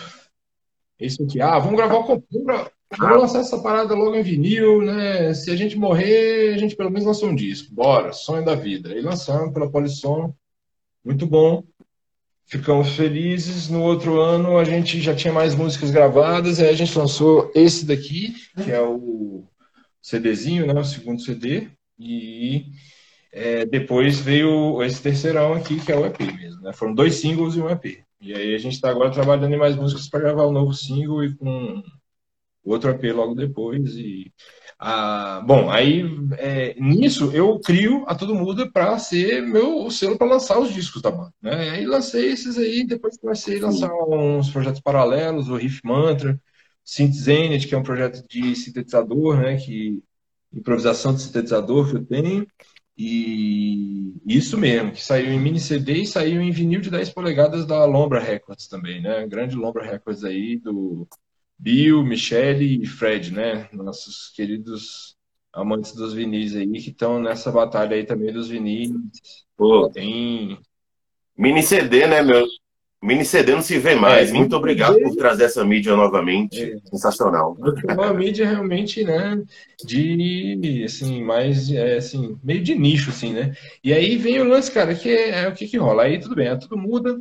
[1.00, 1.42] Esse aqui.
[1.42, 2.74] Ah, vamos gravar o compacto.
[2.98, 5.34] Vamos lançar essa parada logo em vinil, né?
[5.34, 7.74] Se a gente morrer, a gente pelo menos lançou um disco.
[7.74, 8.94] Bora, sonho da vida.
[8.96, 10.34] E lançamos pela Polisson.
[11.04, 11.64] Muito bom.
[12.46, 13.68] Ficamos felizes.
[13.70, 16.60] No outro ano a gente já tinha mais músicas gravadas.
[16.60, 19.44] Aí a gente lançou esse daqui, que é o
[20.02, 20.80] CDzinho, né?
[20.80, 21.70] O segundo CD.
[21.98, 22.68] E
[23.34, 26.62] é, depois veio esse terceirão aqui, que é o EP mesmo.
[26.62, 26.72] Né?
[26.72, 28.04] Foram dois singles e um EP.
[28.22, 31.24] E aí a gente está agora trabalhando em mais músicas para gravar um novo single
[31.24, 31.84] e com
[32.64, 33.96] outro EP logo depois.
[33.96, 34.32] E,
[34.78, 36.06] ah, bom, aí
[36.38, 41.02] é, nisso eu crio a Todo Muda para ser meu selo para lançar os discos
[41.02, 41.34] da banda.
[41.42, 41.72] Né?
[41.72, 46.40] Aí lancei esses aí, depois comecei a lançar uns projetos paralelos, o Riff Mantra,
[46.86, 47.26] Synth
[47.68, 49.58] que é um projeto de sintetizador, né?
[49.58, 50.04] Que,
[50.54, 52.48] improvisação de sintetizador que eu tenho.
[52.98, 57.66] E isso mesmo, que saiu em mini CD e saiu em vinil de 10 polegadas
[57.66, 59.26] da Lombra Records também, né?
[59.28, 61.08] Grande Lombra Records aí do
[61.58, 63.68] Bill, Michele e Fred, né?
[63.74, 65.18] Nossos queridos
[65.52, 68.92] amantes dos vinis aí, que estão nessa batalha aí também dos vinis.
[69.58, 70.60] Pô, tem.
[71.38, 72.46] Mini CD, né, meu?
[73.04, 74.30] Mini CD não se vê mais.
[74.30, 75.06] É, Muito obrigado CD...
[75.06, 76.62] por trazer essa mídia novamente.
[76.62, 76.78] É.
[76.90, 77.58] Sensacional.
[77.92, 79.42] Uma mídia realmente, né,
[79.86, 83.54] de, assim, mais, é, assim, meio de nicho, assim, né?
[83.84, 86.04] E aí vem o lance, cara, que é, é o que que rola.
[86.04, 87.20] Aí tudo bem, é, tudo muda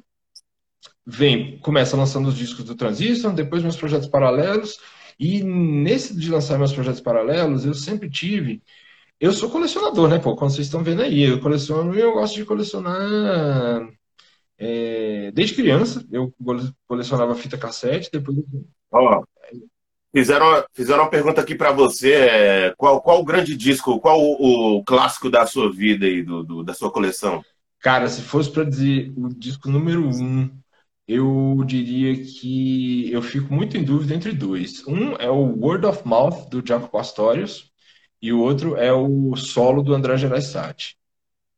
[1.05, 4.79] vem, começa lançando os discos do Transistor, depois meus projetos paralelos,
[5.19, 8.63] e nesse de lançar meus projetos paralelos, eu sempre tive.
[9.21, 10.35] Eu sou colecionador, né, pô?
[10.35, 13.89] Como vocês estão vendo aí, eu coleciono e eu gosto de colecionar.
[14.65, 16.33] É, desde criança, eu
[16.87, 18.39] colecionava fita cassete, depois.
[18.93, 19.25] Ó,
[20.15, 24.77] fizeram, fizeram uma pergunta aqui para você: é, qual, qual o grande disco, qual o,
[24.77, 27.43] o clássico da sua vida aí, do, do da sua coleção?
[27.81, 30.49] Cara, se fosse para dizer o disco número um
[31.09, 34.87] eu diria que eu fico muito em dúvida entre dois.
[34.87, 37.73] Um é o Word of Mouth, do Jaco Pastorius,
[38.21, 40.97] e o outro é o solo do André Gereissati.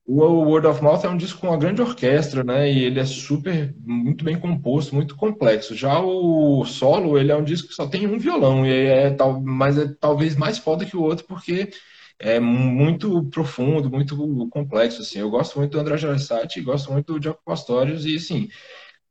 [0.07, 2.71] O Word of Mouth é um disco com uma grande orquestra, né?
[2.71, 5.75] E ele é super, muito bem composto, muito complexo.
[5.75, 9.41] Já o solo, ele é um disco que só tem um violão, e é tal,
[9.43, 11.71] mas é talvez mais foda que o outro, porque
[12.19, 14.15] é muito profundo, muito
[14.51, 15.21] complexo, assim.
[15.21, 18.49] Eu gosto muito do André Gereissati, gosto muito do Jaco Pastorius, e assim,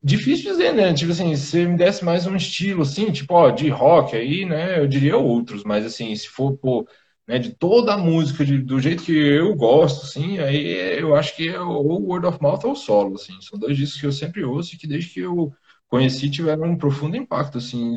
[0.06, 0.94] Difícil dizer, né?
[0.94, 4.78] Tipo assim, se me desse mais um estilo, assim, tipo, ó, de rock aí, né?
[4.80, 6.86] Eu diria outros, mas assim, se for, pô,
[7.28, 11.36] né, de toda a música, de, do jeito que eu gosto, assim, aí eu acho
[11.36, 13.34] que é ou Word of Mouth ou Solo, assim.
[13.42, 15.54] São dois discos que eu sempre ouço e que desde que eu
[15.88, 17.96] conheci tiveram um profundo impacto, assim,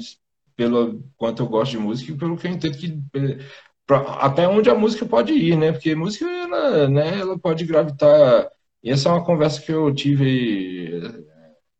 [0.54, 2.98] pelo quanto eu gosto de música e pelo que eu entendo que
[3.86, 5.72] pra, até onde a música pode ir, né?
[5.72, 8.50] Porque música, ela, né, ela pode gravitar.
[8.82, 11.00] E essa é uma conversa que eu tive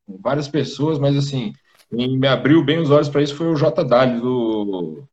[0.06, 1.52] com várias pessoas, mas assim,
[1.90, 3.84] me abriu bem os olhos para isso foi o J.
[3.84, 5.06] Dali do,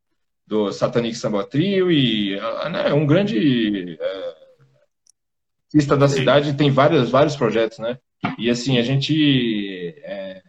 [0.46, 2.38] do Satanic Samba Trio e
[2.70, 4.34] né, um grande é,
[5.64, 7.98] artista da cidade tem vários, vários projetos, né?
[8.38, 10.42] E assim, a gente é,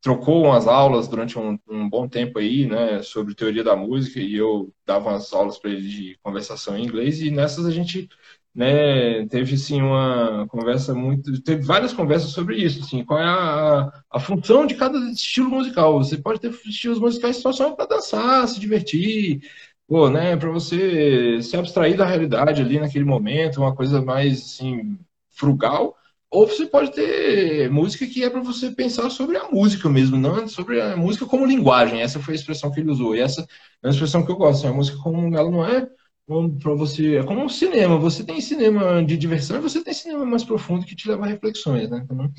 [0.00, 4.34] trocou umas aulas durante um, um, bom tempo aí, né, sobre teoria da música e
[4.34, 8.08] eu dava umas aulas para ele de conversação em inglês e nessas a gente
[8.54, 14.02] né, teve assim uma conversa muito, teve várias conversas sobre isso, assim, qual é a,
[14.10, 15.98] a função de cada estilo musical.
[15.98, 19.40] Você pode ter estilos musicais que só para dançar, se divertir,
[19.88, 24.98] pô, né, para você se abstrair da realidade ali naquele momento, uma coisa mais assim
[25.30, 25.96] frugal,
[26.30, 30.48] ou você pode ter música que é para você pensar sobre a música mesmo, não
[30.48, 32.00] sobre a música como linguagem.
[32.00, 33.14] Essa foi a expressão que ele usou.
[33.14, 33.42] E essa
[33.82, 34.60] é uma expressão que eu gosto.
[34.60, 35.86] Assim, a música como ela não é
[36.26, 37.98] para você, é como um cinema.
[37.98, 41.28] Você tem cinema de diversão e você tem cinema mais profundo que te leva a
[41.28, 42.00] reflexões, né?
[42.04, 42.30] Então,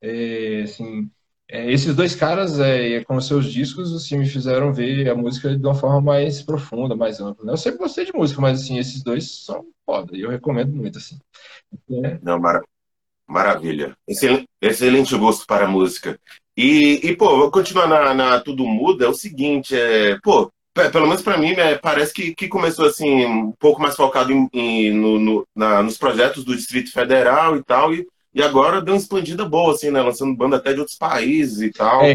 [0.00, 1.10] é, assim,
[1.48, 5.56] é, esses dois caras, é, com os seus discos, assim, me fizeram ver a música
[5.56, 7.44] de uma forma mais profunda, mais ampla.
[7.44, 7.52] Né?
[7.52, 10.98] Eu sempre gostei de música, mas assim, esses dois são foda e eu recomendo muito,
[10.98, 11.18] assim.
[11.90, 12.18] É.
[12.22, 12.68] Não, maravilha.
[13.28, 13.96] Maravilha.
[14.06, 16.18] Excelente, excelente gosto para a música.
[16.56, 20.50] E, e pô, vou continuar na, na, Tudo Muda, é o seguinte, é, pô,
[20.90, 24.48] pelo menos para mim, né, parece que, que começou assim, um pouco mais focado em,
[24.52, 28.94] em no, no, na, nos projetos do Distrito Federal e tal, e, e agora deu
[28.94, 32.02] uma expandida boa, assim, né, lançando banda até de outros países e tal.
[32.02, 32.14] É.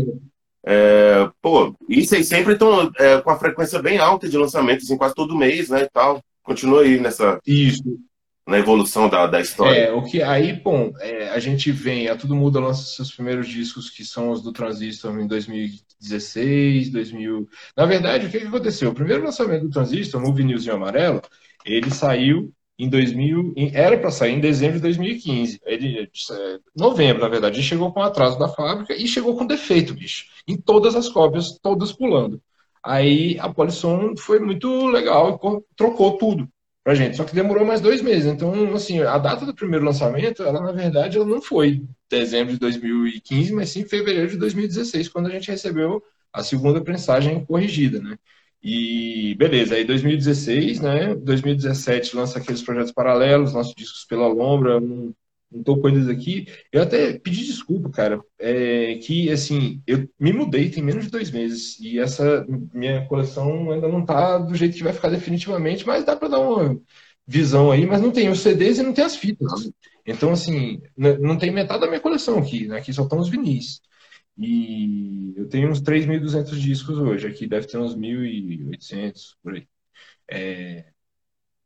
[0.63, 4.97] É, pô, e vocês sempre estão é, com a frequência bem alta de lançamentos, assim,
[4.97, 6.21] quase todo mês, né, e tal.
[6.43, 7.39] Continua aí nessa...
[7.45, 7.83] Isso
[8.47, 9.77] na evolução da, da história.
[9.77, 13.47] É, o que aí, bom, é, a gente vem, a Tudo Muda lança seus primeiros
[13.47, 17.47] discos, que são os do Transistor em 2016, 2000.
[17.77, 18.89] Na verdade, o que, que aconteceu?
[18.89, 21.21] O primeiro lançamento do Transistor, no vinilzinho amarelo,
[21.65, 25.61] ele saiu em 2000, era para sair em dezembro de 2015.
[25.63, 25.99] Ele,
[26.31, 30.25] é, novembro, na verdade, ele chegou com atraso da fábrica e chegou com defeito, bicho.
[30.47, 32.41] Em todas as cópias, todas pulando.
[32.83, 36.49] Aí a Polisson foi muito legal e trocou tudo
[36.83, 37.17] pra gente.
[37.17, 38.25] Só que demorou mais dois meses.
[38.25, 42.59] Então, assim, a data do primeiro lançamento, ela na verdade ela não foi dezembro de
[42.59, 48.17] 2015, mas sim fevereiro de 2016, quando a gente recebeu a segunda prensagem corrigida, né?
[48.63, 51.15] E beleza, aí 2016, né?
[51.15, 55.13] 2017 lança aqueles projetos paralelos, nossos discos pela Lombra, um,
[55.51, 56.47] não tô coisas aqui.
[56.71, 61.31] Eu até pedi desculpa, cara, é, que assim, eu me mudei tem menos de dois
[61.31, 66.05] meses e essa minha coleção ainda não tá do jeito que vai ficar definitivamente, mas
[66.05, 66.79] dá para dar uma
[67.27, 69.69] visão aí, mas não tem os CDs e não tem as fitas.
[70.05, 72.77] Então, assim, não tem metade da minha coleção aqui, né?
[72.77, 73.81] Aqui só estão os vinis.
[74.37, 79.67] E eu tenho uns 3.200 discos hoje, aqui deve ter uns 1.800 por aí.
[80.29, 80.90] É,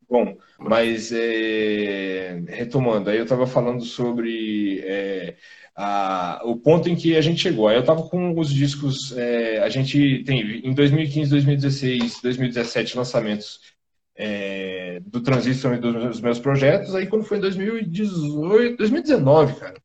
[0.10, 5.36] Bom, mas é, retomando, aí eu estava falando sobre é,
[5.76, 7.68] a, o ponto em que a gente chegou.
[7.68, 13.60] Aí eu estava com os discos, é, a gente tem em 2015, 2016, 2017 lançamentos
[14.16, 16.94] é, do Transistor e dos meus projetos.
[16.94, 19.82] Aí quando foi em 2018, 2019, cara,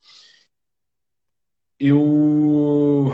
[1.78, 3.12] eu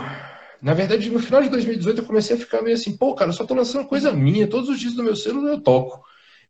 [0.61, 3.33] na verdade, no final de 2018 eu comecei a ficar meio assim, pô, cara, eu
[3.33, 6.03] só tô lançando coisa minha, todos os discos do meu selo eu toco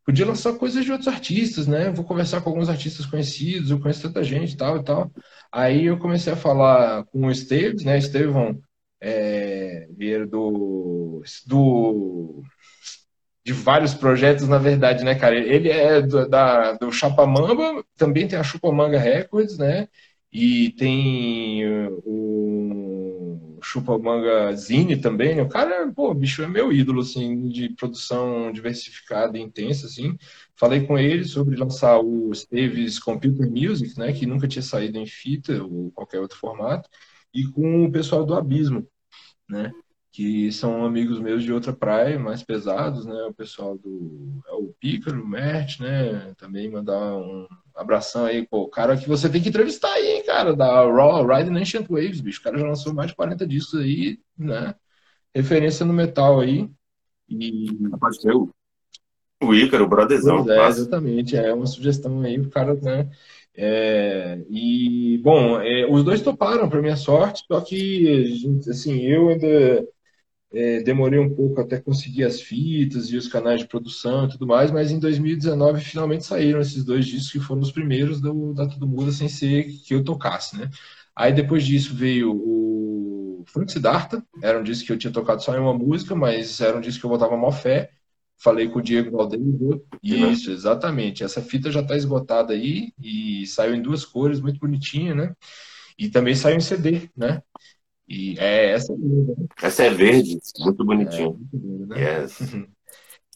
[0.08, 1.92] podia lançar coisas de outros artistas, né?
[1.92, 5.12] Vou conversar com alguns artistas conhecidos, eu conheço tanta gente e tal e tal.
[5.52, 7.98] Aí eu comecei a falar com o Esteves, né?
[7.98, 8.58] Estevão
[9.02, 9.86] é,
[10.30, 12.42] do, do
[13.46, 15.36] de vários projetos, na verdade, né, cara?
[15.36, 19.90] Ele é do, da, do Chapamamba, também tem a Chupamanga Records, né?
[20.32, 21.66] E tem
[22.06, 23.07] o
[23.62, 25.44] Chupa Manga Zine também, né?
[25.44, 30.18] O cara, pô, o bicho é meu ídolo, assim, de produção diversificada e intensa, assim.
[30.56, 34.14] Falei com ele sobre lançar o Steves Computer Music, né?
[34.14, 36.90] Que nunca tinha saído em fita ou qualquer outro formato.
[37.34, 38.88] E com o pessoal do Abismo,
[39.50, 39.72] né?
[40.18, 43.24] que são amigos meus de outra praia, mais pesados, né?
[43.26, 46.34] O pessoal do é o Pícaro, o Mert, né?
[46.40, 50.24] Também mandar um abração aí, pô, o cara que você tem que entrevistar aí, hein,
[50.26, 52.40] cara, da Raw Riding Ancient Waves, bicho.
[52.40, 54.76] O cara já lançou mais de 40 discos aí, né?
[55.34, 56.70] Referência no metal aí.
[57.30, 57.68] E.
[58.20, 58.50] Ser o,
[59.44, 60.50] o Ícaro, o brotherzão.
[60.50, 61.38] É, exatamente.
[61.38, 63.10] É uma sugestão aí pro cara, né?
[63.56, 68.36] É, e, bom, é, os dois toparam, para minha sorte, só que,
[68.70, 69.88] assim, eu ainda
[70.54, 74.48] é, demorei um pouco até conseguir as fitas e os canais de produção e tudo
[74.48, 78.68] mais, mas em 2019 finalmente saíram esses dois discos que foram os primeiros do, da
[78.68, 80.70] Tudo Muda sem ser que eu tocasse, né?
[81.16, 85.56] Aí depois disso veio o Frank Siddhartha, era um disco que eu tinha tocado só
[85.56, 87.92] em uma música, mas era um disco que eu botava mó fé.
[88.38, 89.84] Falei com o Diego Valdeiro.
[90.04, 91.24] Isso, exatamente.
[91.24, 95.34] Essa fita já está esgotada aí e saiu em duas cores, muito bonitinha, né?
[95.98, 97.42] E também saiu em CD, né?
[98.08, 98.96] E é essa.
[98.96, 99.36] Né?
[99.62, 101.40] Essa é verde, muito bonitinho.
[101.54, 102.22] É, muito né?
[102.22, 102.40] Yes.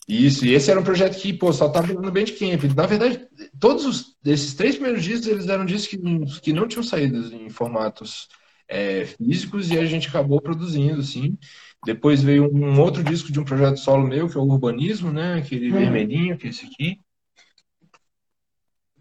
[0.08, 2.64] Isso, e esse era um projeto que, pô, só tava no Bandcamp.
[2.76, 3.26] Na verdade,
[3.60, 7.50] todos os, esses três primeiros discos, eles eram discos que, que não tinham saído em
[7.50, 8.28] formatos
[8.68, 11.38] é, físicos e a gente acabou produzindo, assim.
[11.86, 15.36] Depois veio um outro disco de um projeto solo meu, que é o Urbanismo, né?
[15.36, 15.80] Aquele uhum.
[15.80, 17.00] vermelhinho, que é esse aqui.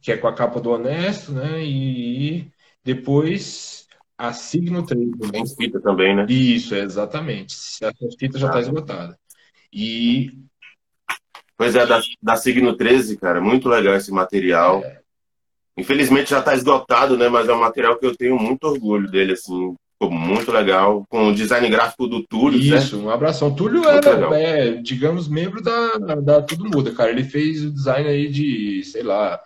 [0.01, 1.65] Que é com a capa do Honesto, né?
[1.65, 2.53] E
[2.85, 3.87] depois
[4.21, 5.11] a Signo 3.
[5.33, 6.27] Tem fita também, né?
[6.29, 7.57] Isso, exatamente.
[7.57, 8.63] Essa fita já está ah.
[8.63, 9.19] esgotada.
[9.73, 10.31] E.
[11.57, 14.83] Pois é, da, da Signo 13, cara, muito legal esse material.
[14.85, 15.01] É.
[15.77, 17.31] Infelizmente já está esgotado, né?
[17.31, 19.75] Mas é um material que eu tenho muito orgulho dele, assim.
[19.93, 21.07] Ficou muito legal.
[21.09, 22.61] Com o design gráfico do Túlio.
[22.61, 22.99] Isso, certo?
[22.99, 23.55] um abração.
[23.55, 27.11] Túlio era, é, digamos, membro da, da Tudo Muda, cara.
[27.11, 29.41] Ele fez o design aí de, sei lá,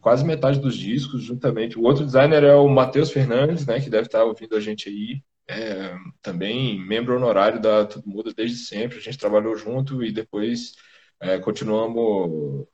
[0.00, 1.78] quase metade dos discos, juntamente.
[1.78, 3.80] O outro designer é o Matheus Fernandes, né?
[3.80, 5.22] Que deve estar ouvindo a gente aí.
[5.50, 8.98] É, também membro honorário da Tudo Muda desde sempre.
[8.98, 10.74] A gente trabalhou junto e depois
[11.20, 12.66] é, continuamos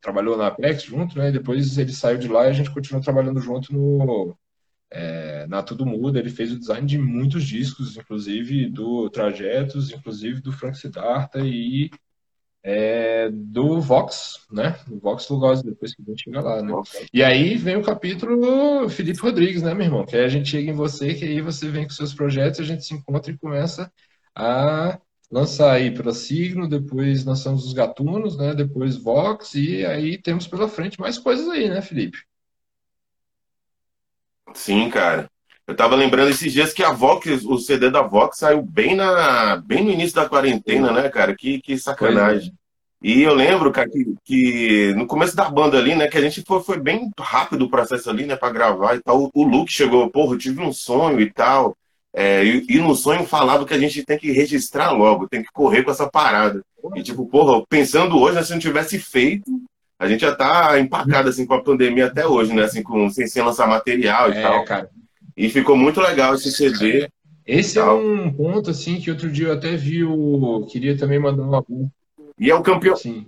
[0.00, 1.30] trabalhou na Apex junto, né?
[1.30, 4.36] Depois ele saiu de lá e a gente continuou trabalhando junto no
[4.90, 6.18] é, na Tudo Muda.
[6.18, 11.90] Ele fez o design de muitos discos, inclusive do Trajetos, inclusive do Frank Siddhartha e
[12.62, 14.78] é, do Vox, né?
[14.86, 16.72] Do Vox Lugosi, depois que a gente chega lá, né?
[17.12, 20.04] E aí vem o capítulo Felipe Rodrigues, né, meu irmão?
[20.04, 22.64] Que aí a gente chega em você, que aí você vem com seus projetos, a
[22.64, 23.90] gente se encontra e começa
[24.34, 24.98] a
[25.30, 28.54] lançar aí pela Signo, depois lançamos os Gatunos, né?
[28.54, 32.18] Depois Vox, e aí temos pela frente mais coisas aí, né, Felipe?
[34.54, 35.30] Sim, cara.
[35.68, 39.56] Eu tava lembrando esses dias que a Vox, o CD da Vox saiu bem, na,
[39.58, 41.36] bem no início da quarentena, né, cara?
[41.36, 42.54] Que, que sacanagem.
[43.02, 46.42] E eu lembro, cara, que, que, no começo da banda ali, né, que a gente
[46.42, 49.24] foi, foi bem rápido o processo ali, né, pra gravar e tal.
[49.24, 51.76] O, o Luke chegou, porra, eu tive um sonho e tal.
[52.14, 55.52] É, e, e, no sonho falava que a gente tem que registrar logo, tem que
[55.52, 56.62] correr com essa parada.
[56.96, 59.50] E tipo, porra, pensando hoje, né, se não tivesse feito,
[59.98, 62.62] a gente já tá empacado assim com a pandemia até hoje, né?
[62.62, 64.64] Assim, com, sem, sem lançar material e é, tal.
[64.64, 64.88] Cara.
[65.38, 67.08] E ficou muito legal esse CD.
[67.46, 70.66] Esse é um ponto, assim, que outro dia eu até vi o.
[70.68, 71.64] Queria também mandar uma.
[72.36, 72.96] E é o campeão.
[72.96, 73.24] Sim.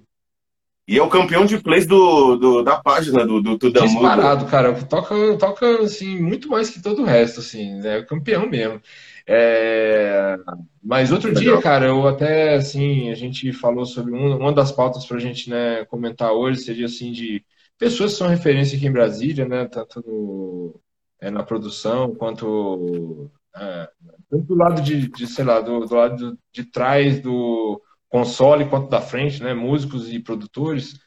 [0.88, 4.74] E é o campeão de plays do, do da página do, do Tudo Disparado, cara.
[4.74, 7.98] Toca, toca, assim, muito mais que todo o resto, assim, né?
[7.98, 8.82] É campeão mesmo.
[9.24, 10.36] É...
[10.82, 11.42] Mas outro Legal.
[11.42, 15.48] dia, cara, eu até, assim, a gente falou sobre um, uma das pautas pra gente,
[15.48, 17.44] né, comentar hoje, seria, assim, de
[17.78, 20.80] pessoas que são referência aqui em Brasília, né, tanto no,
[21.20, 23.88] é, na produção, quanto é,
[24.30, 28.88] tanto do lado de, de sei lá, do, do lado de trás do console quanto
[28.88, 29.54] da frente, né?
[29.54, 30.98] Músicos e produtores.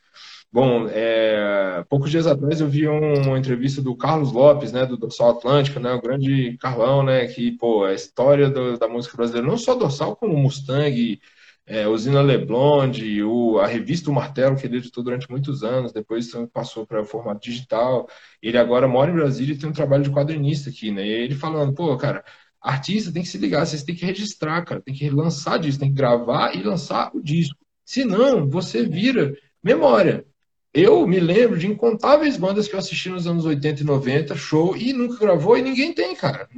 [0.52, 5.32] Bom, é, poucos dias atrás eu vi uma entrevista do Carlos Lopes, né, do Dorsal
[5.32, 9.58] Atlântico, né, o grande Carlão, né, que, pô, a história do, da música brasileira, não
[9.58, 11.20] só Dorsal, como Mustang,
[11.66, 16.30] é, Usina Leblond, o, a revista O Martelo, que ele editou durante muitos anos, depois
[16.52, 18.08] passou para o formato digital.
[18.42, 21.36] Ele agora mora em Brasília e tem um trabalho de quadrinista aqui, né, e ele
[21.36, 22.24] falando, pô, cara,
[22.62, 25.90] Artista tem que se ligar, vocês têm que registrar, cara, tem que lançar disco, tem
[25.90, 27.58] que gravar e lançar o disco.
[27.86, 30.26] Senão, você vira memória.
[30.74, 34.76] Eu me lembro de incontáveis bandas que eu assisti nos anos 80 e 90, show,
[34.76, 36.50] e nunca gravou, e ninguém tem, cara.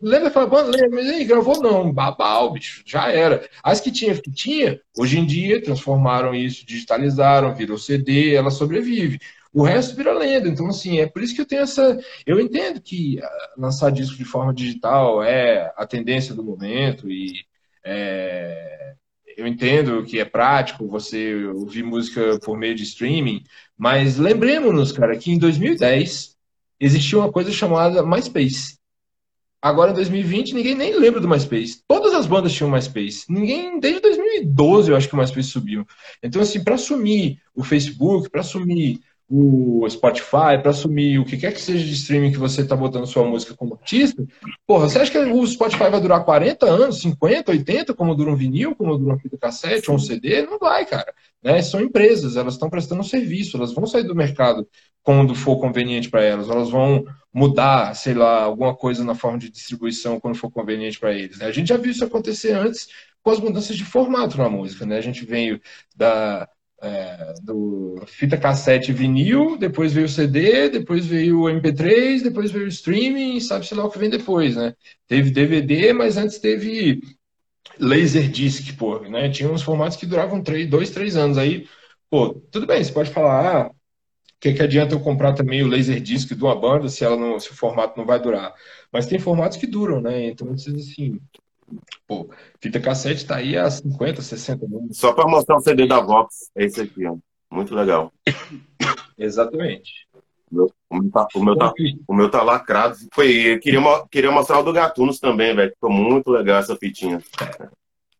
[0.00, 0.70] Lembra aquela banda?
[0.70, 3.48] Lembra, mas aí, gravou não, babau, bicho, já era.
[3.60, 9.18] As que tinha, que tinha, hoje em dia, transformaram isso, digitalizaram, virou CD, ela sobrevive.
[9.52, 10.48] O resto vira lenda.
[10.48, 11.98] Então, assim, é por isso que eu tenho essa.
[12.24, 17.44] Eu entendo que ah, lançar disco de forma digital é a tendência do momento e
[17.84, 18.94] é...
[19.38, 23.44] eu entendo que é prático você ouvir música por meio de streaming,
[23.76, 26.36] mas lembremos-nos, cara, que em 2010
[26.80, 28.76] existia uma coisa chamada MySpace.
[29.62, 31.80] Agora, em 2020, ninguém nem lembra do MySpace.
[31.86, 33.26] Todas as bandas tinham MySpace.
[33.28, 35.86] Ninguém, desde 2012, eu acho que o MySpace subiu.
[36.20, 41.52] Então, assim, para assumir o Facebook, para assumir o Spotify, para assumir o que quer
[41.52, 44.24] que seja de streaming que você está botando sua música como artista,
[44.66, 48.36] porra, você acha que o Spotify vai durar 40 anos, 50, 80, como dura um
[48.36, 50.42] vinil, como dura uma fita cassete ou um CD?
[50.42, 51.12] Não vai, cara.
[51.42, 51.60] Né?
[51.60, 54.66] São empresas, elas estão prestando um serviço, elas vão sair do mercado
[55.02, 59.50] quando for conveniente para elas, elas vão mudar, sei lá, alguma coisa na forma de
[59.50, 61.38] distribuição quando for conveniente para eles.
[61.38, 61.46] Né?
[61.46, 62.88] A gente já viu isso acontecer antes
[63.22, 64.96] com as mudanças de formato na música, né?
[64.96, 65.60] A gente veio
[65.94, 66.48] da
[66.80, 72.66] é, do fita cassete vinil, depois veio o CD, depois veio o MP3, depois veio
[72.66, 74.74] o streaming, sabe-se lá o que vem depois, né?
[75.06, 77.00] Teve DVD, mas antes teve
[77.78, 79.28] Laserdisc, pô, né?
[79.30, 81.38] Tinha uns formatos que duravam três, dois, três anos.
[81.38, 81.68] Aí,
[82.10, 85.68] pô, tudo bem, você pode falar, ah, o que, que adianta eu comprar também o
[85.68, 88.54] Laserdisc de uma banda se, ela não, se o formato não vai durar?
[88.92, 90.26] Mas tem formatos que duram, né?
[90.28, 91.18] Então, assim,
[92.06, 94.98] Pô, fita cassete tá aí a 50, 60 anos.
[94.98, 97.16] Só para mostrar o CD da Vox, é esse aqui, ó.
[97.50, 98.12] Muito legal.
[99.18, 100.08] Exatamente.
[100.50, 101.72] O meu, tá, o, meu tá,
[102.08, 102.96] o meu tá lacrado.
[103.12, 103.80] Foi, queria,
[104.10, 105.70] queria mostrar o do Gatunos também, velho.
[105.72, 107.22] Ficou muito legal essa fitinha.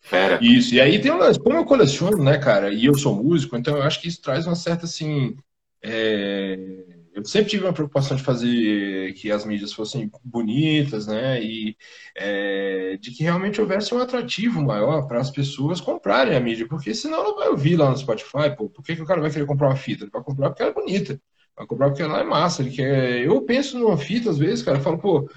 [0.00, 0.38] Fera.
[0.42, 3.76] Isso, e aí tem um como eu coleciono, né, cara, e eu sou músico, então
[3.76, 5.36] eu acho que isso traz uma certa, assim,
[5.82, 6.87] é
[7.18, 11.42] eu sempre tive uma preocupação de fazer que as mídias fossem bonitas, né?
[11.42, 11.76] E
[12.16, 16.94] é, de que realmente houvesse um atrativo maior para as pessoas comprarem a mídia, porque
[16.94, 19.46] senão ela vai ouvir lá no Spotify, pô, por que, que o cara vai querer
[19.46, 20.04] comprar uma fita?
[20.04, 21.20] Ele vai comprar porque ela é bonita.
[21.56, 22.62] Vai comprar porque lá é massa.
[22.62, 23.20] Ele quer...
[23.24, 25.28] Eu penso numa fita, às vezes, cara, eu falo, pô,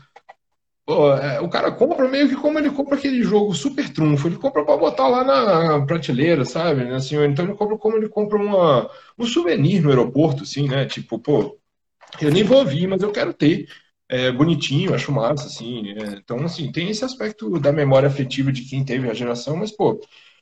[0.85, 4.27] pô é, o cara compra meio que como ele compra aquele jogo super trunfo.
[4.27, 6.83] Ele compra para botar lá na prateleira, sabe?
[6.91, 10.85] Assim, então ele compra como ele compra uma, um souvenir no aeroporto, assim, né?
[10.85, 11.57] Tipo, pô,
[12.21, 13.67] eu nem vou ouvir, mas eu quero ter.
[14.09, 15.89] É bonitinho, acho massa, assim.
[15.91, 19.71] É, então, assim, tem esse aspecto da memória afetiva de quem teve a geração, mas,
[19.71, 19.99] pô,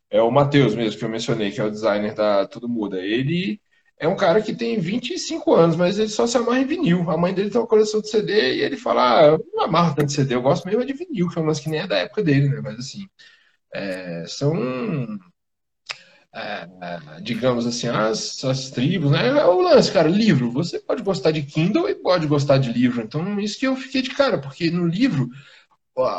[0.09, 2.99] é o Matheus mesmo, que eu mencionei, que é o designer da Tudo Muda.
[2.99, 3.61] Ele
[3.99, 7.09] é um cara que tem 25 anos, mas ele só se amarra em vinil.
[7.11, 9.95] A mãe dele tem uma coleção de CD e ele fala: ah, eu não amarro
[9.95, 11.97] tanto de CD, eu gosto mesmo de vinil, que é umas que nem é da
[11.99, 12.61] época dele, né?
[12.63, 13.07] Mas assim,
[13.73, 14.53] é, são.
[16.33, 16.67] É,
[17.21, 19.27] digamos assim, as, as tribos, né?
[19.29, 20.51] É o lance, cara, livro.
[20.51, 23.01] Você pode gostar de Kindle e pode gostar de livro.
[23.01, 25.29] Então, isso que eu fiquei de cara, porque no livro,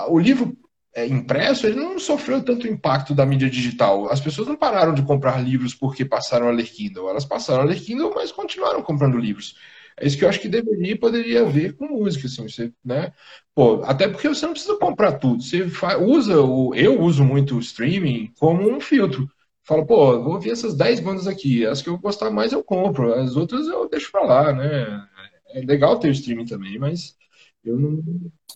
[0.08, 0.56] o livro
[0.94, 4.10] é, impresso, ele não sofreu tanto impacto da mídia digital.
[4.10, 7.08] As pessoas não pararam de comprar livros porque passaram a ler Kindle.
[7.08, 9.56] Elas passaram a ler Kindle, mas continuaram comprando livros.
[9.98, 13.12] É isso que eu acho que deveria e poderia ver com música, assim, você, né?
[13.54, 15.42] Pô, até porque você não precisa comprar tudo.
[15.42, 15.62] Você
[16.00, 19.28] usa o, eu uso muito o streaming como um filtro.
[19.64, 21.66] Falo, pô, vou ouvir essas 10 bandas aqui.
[21.66, 25.06] As que eu gostar mais eu compro, as outras eu deixo pra lá, né?
[25.52, 27.16] É legal ter o streaming também, mas
[27.64, 28.02] eu não,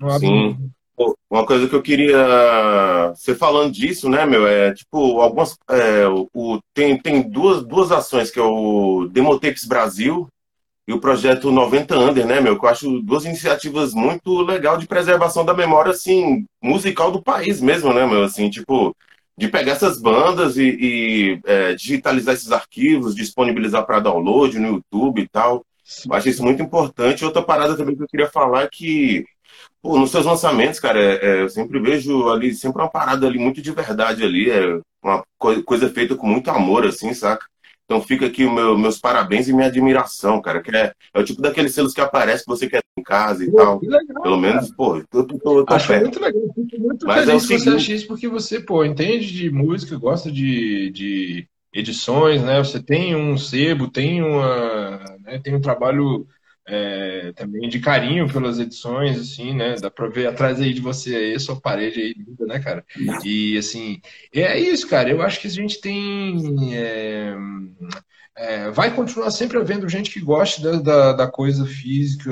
[0.01, 0.21] não abro.
[0.21, 0.71] Sim.
[1.29, 3.13] Uma coisa que eu queria.
[3.17, 4.47] Você falando disso, né, meu?
[4.47, 5.57] É tipo, algumas.
[5.69, 10.29] É, o, tem tem duas, duas ações, que é o Demotapes Brasil
[10.87, 12.59] e o projeto 90 Under, né, meu?
[12.59, 17.61] Que eu acho duas iniciativas muito legal de preservação da memória, assim, musical do país
[17.61, 18.23] mesmo, né, meu?
[18.23, 18.95] Assim, tipo,
[19.37, 25.21] de pegar essas bandas e, e é, digitalizar esses arquivos, disponibilizar para download no YouTube
[25.21, 25.65] e tal.
[26.07, 27.25] Eu acho isso muito importante.
[27.25, 29.25] Outra parada também que eu queria falar é que
[29.83, 33.39] Pô, nos seus lançamentos, cara, é, é, eu sempre vejo ali, sempre uma parada ali
[33.39, 37.47] muito de verdade ali, é uma co coisa feita com muito amor, assim, saca?
[37.85, 41.43] Então fica aqui meu, meus parabéns e minha admiração, cara, que é, é o tipo
[41.43, 43.81] daqueles selos que aparece que você quer em casa e pô, tal.
[43.83, 44.75] Legal, Pelo menos, cara.
[44.77, 46.03] pô, eu tô, tô, tô Acho perto.
[46.03, 47.99] muito legal, fico muito Mas feliz é seguinte...
[47.99, 52.59] você porque você, pô, entende de música, gosta de, de edições, né?
[52.59, 56.27] Você tem um sebo, tem uma, né, tem um trabalho
[56.67, 59.75] é, também de carinho pelas edições, assim, né?
[59.77, 62.85] Dá pra ver atrás aí de você aí, sua parede aí linda, né, cara?
[63.25, 64.01] E assim,
[64.33, 65.11] é isso, cara.
[65.11, 66.75] Eu acho que a gente tem.
[66.77, 67.35] É,
[68.37, 72.31] é, vai continuar sempre havendo gente que goste da, da, da, coisa física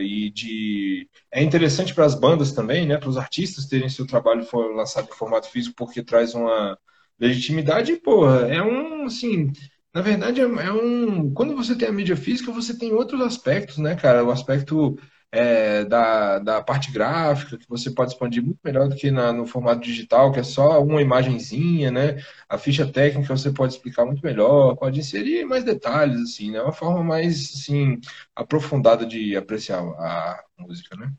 [0.00, 1.08] e de.
[1.30, 2.98] É interessante para as bandas também, né?
[2.98, 6.76] Para os artistas terem seu trabalho lançado em formato físico, porque traz uma
[7.18, 9.52] legitimidade, porra, é um, assim,
[9.92, 11.32] na verdade, é, é um.
[11.32, 14.24] Quando você tem a mídia física, você tem outros aspectos, né, cara?
[14.24, 14.96] O aspecto
[15.32, 19.46] é, da, da parte gráfica, que você pode expandir muito melhor do que na, no
[19.46, 22.22] formato digital, que é só uma imagenzinha, né?
[22.48, 26.60] A ficha técnica você pode explicar muito melhor, pode inserir mais detalhes, assim, né?
[26.62, 28.00] Uma forma mais, assim,
[28.34, 31.12] aprofundada de apreciar a música, né?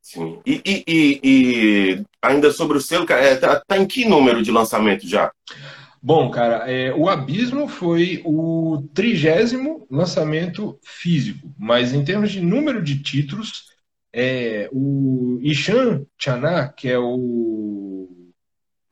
[0.00, 0.38] Sim.
[0.44, 4.42] E, e, e, e ainda sobre o selo, cara, é, tá, tá em que número
[4.42, 5.32] de lançamento já?
[6.06, 12.82] Bom, cara, é, o Abismo foi o trigésimo lançamento físico, mas em termos de número
[12.82, 13.70] de títulos,
[14.12, 18.06] é, o Ishan Chana, que é o,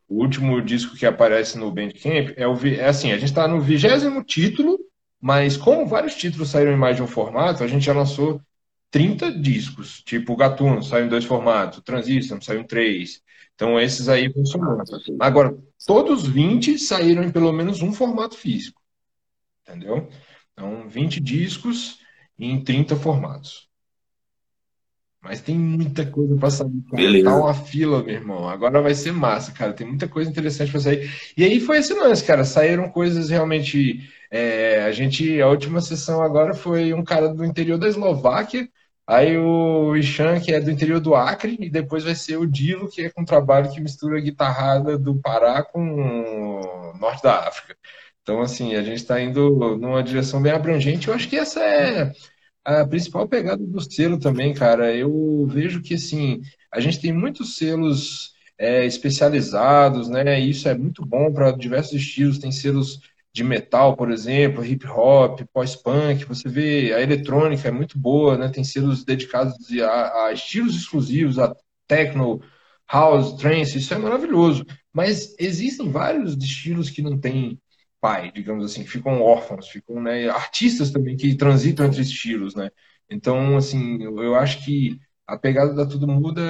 [0.09, 3.61] o, último disco que aparece no Bandcamp, é, o, é assim, a gente está no
[3.61, 4.79] vigésimo título,
[5.21, 8.41] mas como vários títulos saíram em mais de um formato, a gente já lançou
[8.91, 13.21] 30 discos, tipo o Gatuno saiu em dois formatos, o Transistor saiu em três,
[13.55, 14.83] então, esses aí vão somando.
[15.21, 15.57] Agora,
[15.87, 18.81] todos 20 saíram em pelo menos um formato físico.
[19.63, 20.09] Entendeu?
[20.53, 21.99] Então, 20 discos
[22.39, 23.69] em 30 formatos.
[25.23, 26.69] Mas tem muita coisa para sair.
[26.93, 27.31] Beleza.
[27.31, 28.49] Tá uma fila, meu irmão.
[28.49, 29.73] Agora vai ser massa, cara.
[29.73, 31.09] Tem muita coisa interessante para sair.
[31.37, 32.45] E aí foi esse lance, cara.
[32.45, 34.01] Saíram coisas realmente.
[34.29, 38.69] É, a gente, a última sessão agora foi um cara do interior da Eslováquia
[39.07, 42.89] Aí o Ishan, que é do interior do Acre, e depois vai ser o Dilo,
[42.89, 47.49] que é com um trabalho que mistura a guitarrada do Pará com o norte da
[47.49, 47.77] África.
[48.23, 51.09] Então, assim, a gente está indo numa direção bem abrangente.
[51.09, 52.13] Eu acho que essa é
[52.65, 54.95] a principal pegada do selo também, cara.
[54.95, 56.41] Eu vejo que, assim,
[56.71, 60.39] a gente tem muitos selos é, especializados, né?
[60.41, 62.39] Isso é muito bom para diversos estilos.
[62.39, 63.01] Tem selos
[63.33, 68.49] de metal, por exemplo, hip hop, pós-punk, você vê a eletrônica é muito boa, né?
[68.49, 71.55] Tem selos dedicados a, a estilos exclusivos, a
[71.87, 72.43] techno,
[72.91, 74.65] house, trance, isso é maravilhoso.
[74.93, 77.59] Mas existem vários estilos que não têm
[78.01, 82.71] pai, digamos assim, ficam órfãos, ficam né, artistas também que transitam entre estilos, né?
[83.09, 86.43] Então, assim, eu, acho que a pegada da Tudo Muda,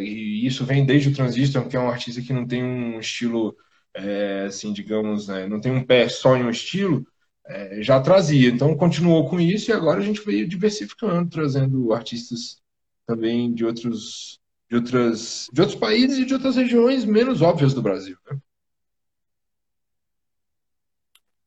[0.00, 3.56] e isso vem desde o Transistor, que é um artista que não tem um estilo
[3.96, 7.06] é, assim, digamos, né, não tem um pé só em um estilo,
[7.46, 8.50] é, já trazia.
[8.50, 12.58] Então continuou com isso e agora a gente veio diversificando, trazendo artistas
[13.06, 14.38] também de outros
[14.68, 18.16] de outras de outros países e de outras regiões menos óbvias do Brasil.
[18.30, 18.38] Né?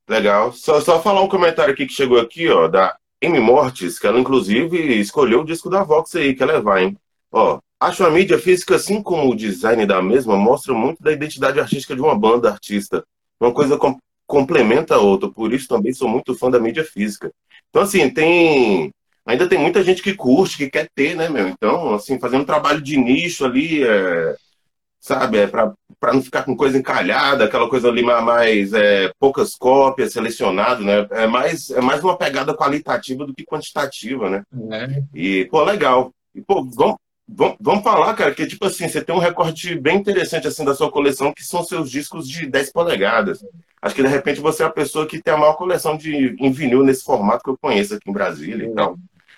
[0.08, 0.52] Legal.
[0.54, 4.20] Só, só falar um comentário aqui que chegou aqui, ó, da M Mortes, que ela
[4.20, 6.98] inclusive escolheu o disco da Vox aí, que ela levar, hein?
[7.32, 11.60] Ó, acho a mídia física, assim como o design da mesma, mostra muito da identidade
[11.60, 13.04] artística de uma banda artista.
[13.40, 17.32] Uma coisa com, complementa a outra, por isso também sou muito fã da mídia física.
[17.70, 18.92] Então, assim, tem.
[19.26, 21.48] Ainda tem muita gente que curte, que quer ter, né, meu?
[21.50, 24.36] Então, assim, fazendo um trabalho de nicho ali, é,
[25.00, 25.38] sabe?
[25.38, 25.74] É para
[26.14, 31.08] não ficar com coisa encalhada, aquela coisa ali mais é, poucas cópias, selecionado, né?
[31.12, 34.44] É mais, é mais uma pegada qualitativa do que quantitativa, né?
[34.72, 35.04] É.
[35.14, 36.12] E, pô, legal.
[36.34, 36.98] E, pô, vamos,
[37.30, 40.92] vamos, falar, cara, que, tipo assim, você tem um recorte bem interessante, assim, da sua
[40.92, 43.44] coleção, que são seus discos de 10 polegadas.
[43.82, 46.52] Acho que, de repente, você é a pessoa que tem a maior coleção de em
[46.52, 48.98] vinil nesse formato que eu conheço aqui em Brasília e tal.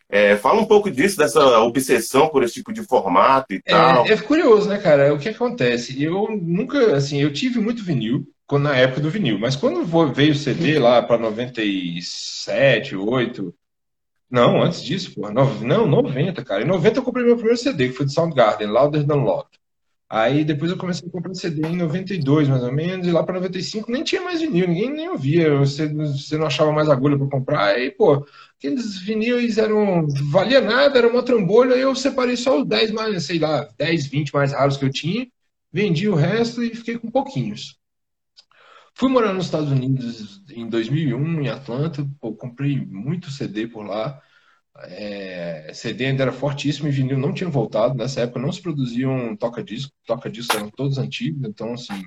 [0.09, 4.05] É, fala um pouco disso, dessa obsessão por esse tipo de formato e é, tal.
[4.05, 5.13] É curioso, né, cara?
[5.13, 6.03] O que acontece?
[6.03, 8.27] Eu nunca, assim, eu tive muito vinil
[8.59, 13.53] na época do vinil, mas quando veio o CD lá para 97, 8,
[14.31, 16.63] não, antes disso, porra, não, 90, cara.
[16.63, 19.49] Em 90 eu comprei meu primeiro CD, que foi de Soundgarden, Louder Than Love.
[20.09, 23.35] Aí depois eu comecei a comprar CD em 92, mais ou menos, e lá para
[23.35, 27.29] 95 nem tinha mais vinil, ninguém nem ouvia, você, você não achava mais agulha para
[27.29, 28.25] comprar, aí, pô,
[28.57, 33.23] aqueles vinis eram, valia nada, era uma trambolha, aí eu separei só os 10 mais,
[33.23, 35.27] sei lá, 10, 20 mais raros que eu tinha,
[35.71, 37.80] vendi o resto e fiquei com pouquinhos.
[38.93, 44.21] Fui morar nos Estados Unidos em 2001, em Atlanta, pô, comprei muito CD por lá,
[44.85, 47.95] é, CD ainda era fortíssimo e vinil não tinha voltado.
[47.95, 52.03] Nessa época não se produziam toca-disco, toca-disco eram todos antigos, então assim,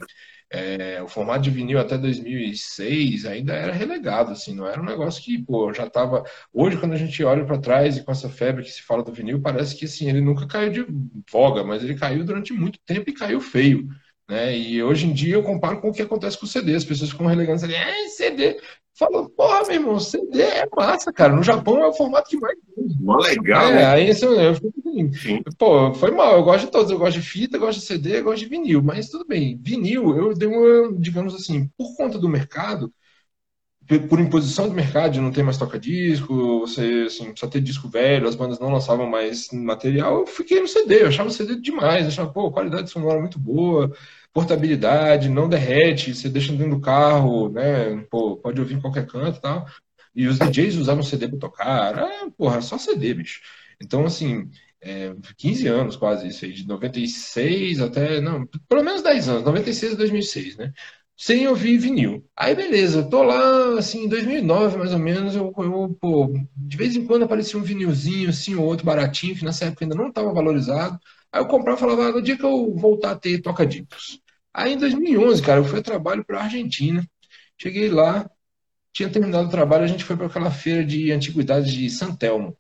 [0.51, 5.23] é, o formato de vinil até 2006 ainda era relegado, assim, não era um negócio
[5.23, 6.25] que, pô, já estava.
[6.53, 9.13] Hoje, quando a gente olha para trás e com essa febre que se fala do
[9.13, 10.87] vinil, parece que assim, ele nunca caiu de
[11.31, 13.89] voga, mas ele caiu durante muito tempo e caiu feio.
[14.29, 14.57] Né?
[14.57, 16.75] E hoje em dia eu comparo com o que acontece com o CD.
[16.75, 18.61] As pessoas ficam relegando ali, é CD.
[18.97, 21.35] Falou, porra, meu irmão, CD é massa, cara.
[21.35, 22.57] No Japão é o formato que mais.
[23.01, 23.67] Mó legal.
[23.67, 23.85] É, né?
[23.87, 26.37] aí assim, eu fico assim, pô, foi mal.
[26.37, 26.91] Eu gosto de todos.
[26.91, 28.83] Eu gosto de fita, gosto de CD, gosto de vinil.
[28.83, 29.59] Mas tudo bem.
[29.61, 32.93] Vinil, eu dei uma, digamos assim, por conta do mercado,
[34.09, 38.35] por imposição do mercado, não ter mais toca-disco, você assim, precisa ter disco velho, as
[38.35, 42.33] bandas não lançavam mais material, eu fiquei no CD, eu achava o CD demais, achava,
[42.33, 43.93] pô, qualidade sonora muito boa,
[44.33, 49.39] portabilidade, não derrete, você deixa dentro do carro, né, pô, pode ouvir em qualquer canto
[49.39, 49.67] e tal.
[50.15, 53.41] E os DJs usavam CD para tocar, ah, porra, só CD, bicho.
[53.81, 54.49] Então, assim,
[54.81, 59.95] é, 15 anos quase isso aí, de 96 até, não, pelo menos 10 anos, 96
[59.95, 60.73] a 2006, né?
[61.17, 62.25] Sem ouvir vinil.
[62.37, 66.77] Aí beleza, eu tô lá, assim, em 2009 mais ou menos, eu, eu pô, de
[66.77, 70.09] vez em quando aparecia um vinilzinho, assim, ou outro baratinho, que nessa época ainda não
[70.09, 70.99] estava valorizado.
[71.33, 74.21] Aí eu comprava e falava, ah, no dia que eu voltar a ter toca-discos.
[74.53, 77.05] Aí em 2011, cara, eu fui a trabalho para Argentina.
[77.61, 78.29] Cheguei lá,
[78.93, 82.57] tinha terminado o trabalho, a gente foi para aquela feira de antiguidades de Santelmo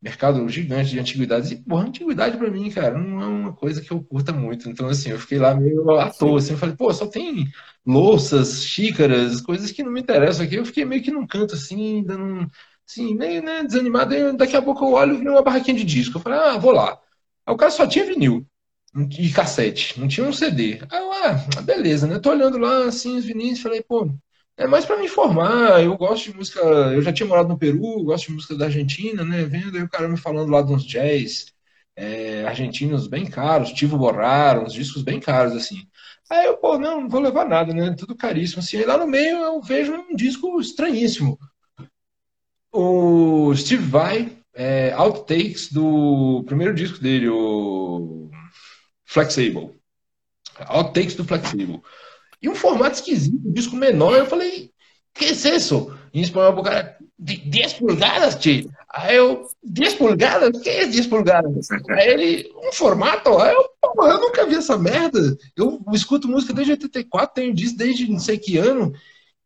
[0.00, 1.50] mercado gigante de antiguidades.
[1.50, 4.68] E, porra, antiguidade para mim, cara, não é uma coisa que eu curta muito.
[4.68, 7.46] Então, assim, eu fiquei lá meio à toa, assim, eu falei, pô, só tem
[7.86, 10.56] louças, xícaras, coisas que não me interessam aqui.
[10.56, 12.48] Eu fiquei meio que num canto, assim, dando,
[12.88, 14.14] assim, meio, né, desanimado.
[14.14, 16.18] E daqui a pouco eu olho e vi uma barraquinha de disco.
[16.18, 16.98] Eu falei, ah, vou lá.
[17.46, 18.46] Aí o cara só tinha vinil
[19.18, 20.80] e cassete, não tinha um CD.
[20.90, 22.18] Aí eu, ah, beleza, né?
[22.18, 24.10] Tô olhando lá, assim, os vinis, falei, pô,
[24.58, 25.82] é mais para me informar.
[25.82, 26.60] Eu gosto de música.
[26.60, 29.44] Eu já tinha morado no Peru, gosto de música da Argentina, né?
[29.44, 31.46] Vendo aí o cara me falando lá de uns jazz
[31.96, 35.86] é, argentinos bem caros, Tivo Borrar, uns discos bem caros, assim.
[36.30, 37.94] Aí eu, pô, não, não vou levar nada, né?
[37.96, 38.78] Tudo caríssimo, assim.
[38.78, 41.38] Aí lá no meio eu vejo um disco estranhíssimo.
[42.72, 48.28] O Steve Vai, é, Outtakes do primeiro disco dele, o
[49.04, 49.72] Flexible.
[50.66, 51.80] Outtakes do Flexible.
[52.40, 54.16] E um formato esquisito, um disco menor.
[54.16, 54.70] Eu falei,
[55.14, 55.92] que é isso?
[56.14, 58.70] Em espanhol, o cara, 10 polegadas, tio.
[58.90, 60.62] Aí eu, 10 polegadas?
[60.62, 61.68] Que é 10 polegadas?
[61.90, 63.36] Aí ele, um formato?
[63.38, 65.36] Aí eu, eu nunca vi essa merda.
[65.56, 68.92] Eu escuto música desde 84, tenho disco desde não sei que ano.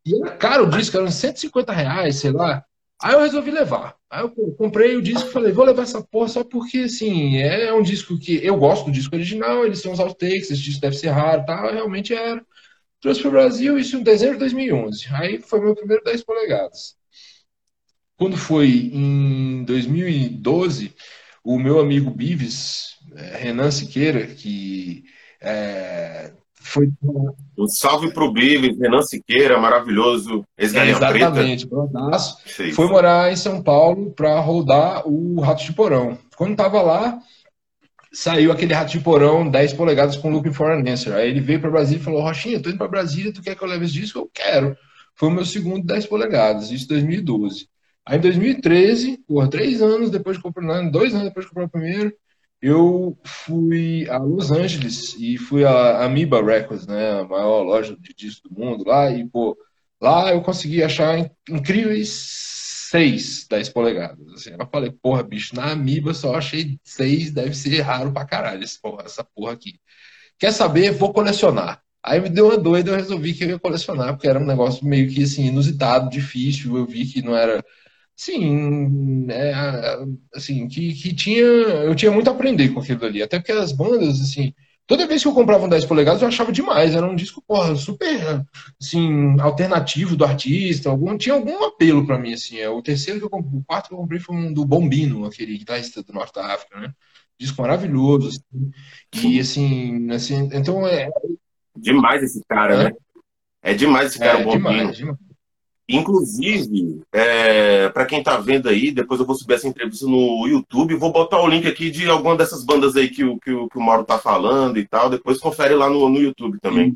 [0.05, 2.65] E era caro o disco, era uns 150 reais, sei lá.
[3.03, 3.97] Aí eu resolvi levar.
[4.11, 7.73] Aí eu comprei o disco e falei, vou levar essa porra só porque, assim, é
[7.73, 10.97] um disco que eu gosto do disco original, eles são os outtakes, esse disco deve
[10.97, 12.45] ser raro e tal, realmente era.
[13.03, 15.09] Trouxe para o Brasil isso em dezembro de 2011.
[15.13, 16.95] Aí foi meu primeiro 10 polegadas.
[18.17, 20.95] Quando foi em 2012,
[21.43, 25.03] o meu amigo Bives, é, Renan Siqueira, que
[25.41, 26.89] é, Foi.
[27.59, 32.73] Um salve pro Bives, Renan Siqueira, maravilhoso, Exatamente, preta.
[32.77, 36.17] Foi morar em São Paulo para rodar o Rato de Porão.
[36.37, 37.21] Quando tava lá,
[38.13, 41.15] saiu aquele Rato de Porão 10 polegadas com Looking for an Answer.
[41.15, 43.63] Aí ele veio para Brasília e falou: Rochinha, tô indo para Brasília, tu quer que
[43.63, 44.19] eu leve esse disco?
[44.19, 44.77] Eu quero.
[45.15, 47.69] Foi o meu segundo 10 polegadas, isso em 2012.
[48.07, 51.71] Aí em 2013, por três anos depois de comprar, dois anos depois de comprar o
[51.71, 52.13] primeiro,
[52.61, 58.15] eu fui a Los Angeles e fui a Amoeba Records, né, a maior loja de
[58.15, 59.57] discos do mundo lá, e pô,
[60.01, 62.62] lá eu consegui achar incríveis
[62.93, 64.19] seis 10 polegadas.
[64.35, 68.65] Assim, eu falei, porra, bicho, na Amiba só achei seis, deve ser raro pra caralho
[68.83, 69.81] porra, essa porra aqui.
[70.39, 70.93] Quer saber?
[70.93, 71.83] Vou colecionar.
[72.05, 74.87] Aí me deu uma doida, eu resolvi que eu ia colecionar, porque era um negócio
[74.87, 76.77] meio que assim, inusitado, difícil.
[76.77, 77.65] Eu vi que não era
[78.17, 79.53] Sim, é,
[80.35, 83.73] assim, que, que tinha, eu tinha muito a aprender com aquilo ali, até porque as
[83.73, 84.55] bandas, assim,
[84.87, 87.75] toda vez que eu comprava um 10 polegadas eu achava demais, era um disco, porra,
[87.77, 88.45] super,
[88.81, 93.27] assim, alternativo do artista, algum, tinha algum apelo para mim, assim, é, o terceiro que
[93.27, 96.35] eu comprei, o quarto que eu comprei foi um do Bombino, aquele guitarrista do Norte
[96.35, 96.93] da África, né,
[97.39, 98.71] disco maravilhoso, assim,
[99.15, 101.09] e assim, assim, então é...
[101.77, 102.85] Demais esse cara, é.
[102.85, 102.93] né?
[103.63, 104.93] É demais esse cara, é, o Bombino.
[104.93, 105.32] Demais, demais.
[105.97, 110.95] Inclusive, é, para quem está vendo aí, depois eu vou subir essa entrevista no YouTube,
[110.95, 113.79] vou botar o link aqui de alguma dessas bandas aí que o, que o, que
[113.79, 115.11] o Mauro tá falando e tal.
[115.11, 116.95] Depois confere lá no, no YouTube também.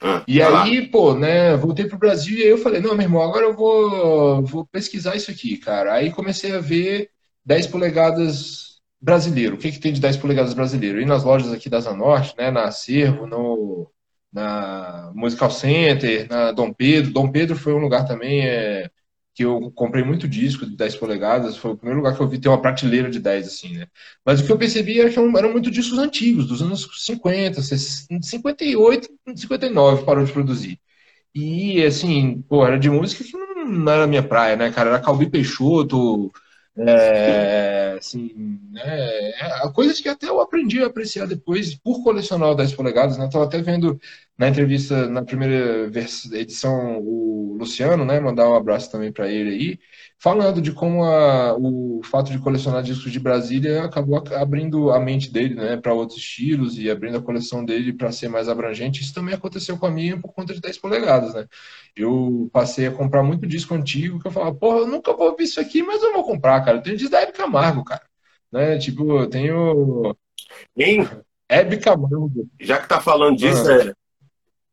[0.00, 0.88] Ah, e aí, lá.
[0.92, 4.42] pô, né, voltei pro Brasil e aí eu falei, não, meu irmão, agora eu vou,
[4.42, 5.94] vou pesquisar isso aqui, cara.
[5.94, 7.10] Aí comecei a ver
[7.44, 9.56] 10 polegadas brasileiro.
[9.56, 11.00] O que, que tem de 10 polegadas brasileiro?
[11.00, 13.90] E nas lojas aqui da Zanorte, né, na Acervo, no
[14.32, 17.12] na Musical Center, na Dom Pedro.
[17.12, 18.90] Dom Pedro foi um lugar também é,
[19.34, 22.40] que eu comprei muito disco de 10 polegadas, foi o primeiro lugar que eu vi
[22.40, 23.86] ter uma prateleira de 10, assim, né?
[24.24, 29.08] Mas o que eu percebi é que eram muito discos antigos, dos anos 50, 58,
[29.36, 30.80] 59 parou de produzir.
[31.34, 33.32] E, assim, pô, era de música que
[33.64, 34.90] não era minha praia, né, cara?
[34.90, 36.32] Era Calbi Peixoto,
[36.86, 42.54] é, assim, né, é, coisas que até eu aprendi a apreciar depois por colecionar o
[42.54, 43.26] 10 polegadas, né?
[43.26, 44.00] Estava até vendo
[44.38, 45.90] na entrevista, na primeira
[46.32, 48.20] edição, o Luciano, né?
[48.20, 49.78] Mandar um abraço também para ele aí
[50.18, 55.32] falando de como a, o fato de colecionar discos de Brasília acabou abrindo a mente
[55.32, 59.00] dele né, para outros estilos e abrindo a coleção dele para ser mais abrangente.
[59.00, 61.34] Isso também aconteceu com a minha por conta de 10 polegadas.
[61.34, 61.46] Né?
[61.94, 65.44] Eu passei a comprar muito disco antigo que eu falava, porra, eu nunca vou ouvir
[65.44, 66.78] isso aqui, mas eu vou comprar, cara.
[66.78, 68.02] Eu tenho disco da Hebe Camargo, cara.
[68.50, 68.76] Né?
[68.78, 70.16] Tipo, eu tenho.
[70.76, 71.08] Hein?
[71.48, 72.48] Hebe Camargo.
[72.60, 73.74] Já que tá falando disso, ah.
[73.74, 73.92] é,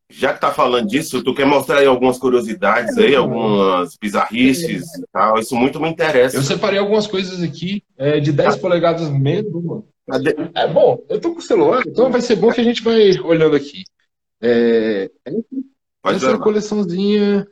[0.08, 5.06] já que tá falando disso, tu quer mostrar aí algumas curiosidades aí, algumas bizarrices e
[5.12, 5.38] tal?
[5.38, 6.36] Isso muito me interessa.
[6.36, 8.58] Eu separei algumas coisas aqui é, de 10 ah.
[8.58, 9.88] polegadas mesmo.
[10.54, 13.18] É bom, eu tô com o celular, então vai ser bom que a gente vai
[13.20, 13.82] olhando aqui.
[14.40, 15.10] É,
[16.04, 17.46] essa é coleçãozinha.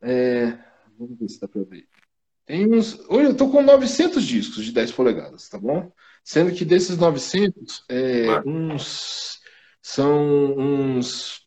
[0.00, 0.56] É,
[0.98, 1.86] vamos ver se dá pra ver.
[2.46, 2.98] Tem uns.
[3.10, 5.92] Olha, eu tô com 900 discos de 10 polegadas, tá bom?
[6.24, 9.38] Sendo que desses 900, é, uns
[9.82, 11.40] são uns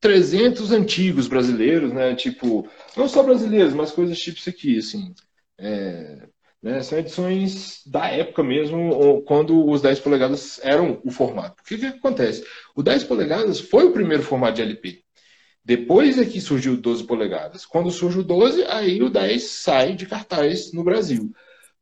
[0.00, 2.14] 300 antigos brasileiros, né?
[2.14, 5.14] Tipo, não só brasileiros, mas coisas tipo isso aqui, assim.
[5.58, 6.28] É,
[6.62, 6.82] né?
[6.82, 11.62] São edições da época mesmo, quando os 10 polegadas eram o formato.
[11.62, 12.44] O que, que acontece?
[12.74, 15.02] O 10 polegadas foi o primeiro formato de LP.
[15.64, 17.66] Depois é que surgiu o 12 polegadas.
[17.66, 21.30] Quando surge o 12, aí o 10 sai de cartaz no Brasil.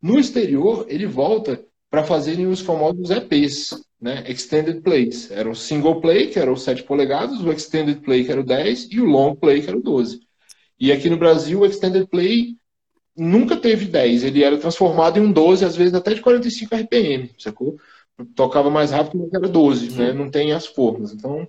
[0.02, 4.24] No exterior, ele volta para fazerem os famosos EPs, né?
[4.28, 5.30] Extended Plays.
[5.30, 8.44] Era o single play, que era o 7 polegadas, o Extended Play, que era o
[8.44, 10.20] 10, e o Long Play, que era o 12.
[10.78, 12.56] E aqui no Brasil, o Extended Play
[13.16, 17.30] nunca teve 10, ele era transformado em um 12, às vezes até de 45 RPM,
[17.38, 17.76] sacou?
[18.34, 20.12] Tocava mais rápido, mas era 12, né?
[20.12, 21.12] Não tem as formas.
[21.12, 21.48] Então,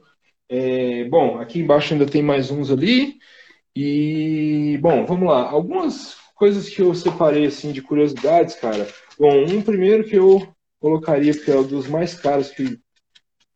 [0.49, 1.05] é...
[1.05, 3.17] bom, aqui embaixo ainda tem mais uns ali.
[3.75, 5.49] E, bom, vamos lá.
[5.49, 8.87] Algumas coisas que eu separei, assim, de curiosidades, cara.
[9.19, 10.47] Bom, um primeiro que eu
[10.79, 12.79] colocaria, que é um dos mais caros que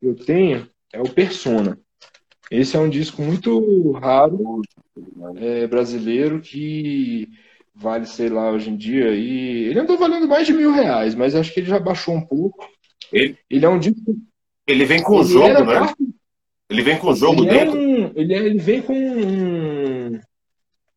[0.02, 1.78] eu tenho, é o Persona.
[2.50, 4.62] Esse é um disco muito raro,
[5.38, 7.30] é, brasileiro, que
[7.74, 9.16] vale, sei lá, hoje em dia.
[9.16, 12.26] E ele andou valendo mais de mil reais, mas acho que ele já baixou um
[12.26, 12.68] pouco.
[13.12, 14.18] Ele, ele é um disco.
[14.68, 15.64] Ele vem com o jogo, né?
[15.64, 15.96] Parte...
[16.70, 17.80] Ele vem com o jogo ele é dentro?
[17.80, 20.20] É um, ele, é, ele vem com um,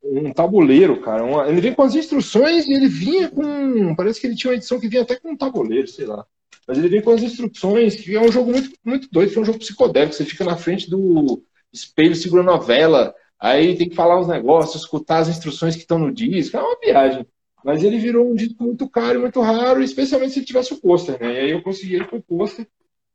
[0.05, 1.25] um tabuleiro, cara.
[1.25, 3.95] Uma, ele vem com as instruções e ele vinha com.
[3.95, 6.27] Parece que ele tinha uma edição que vinha até com um tabuleiro, sei lá.
[6.67, 9.41] Mas ele vem com as instruções, que é um jogo muito, muito doido, que é
[9.41, 10.15] um jogo psicodélico.
[10.15, 11.43] Você fica na frente do
[11.73, 15.99] espelho segurando a vela, aí tem que falar os negócios, escutar as instruções que estão
[15.99, 16.57] no disco.
[16.57, 17.27] É uma viagem.
[17.65, 21.19] Mas ele virou um disco muito caro e muito raro, especialmente se tivesse o pôster,
[21.19, 21.35] né?
[21.35, 22.69] E aí eu consegui ele com o pôster.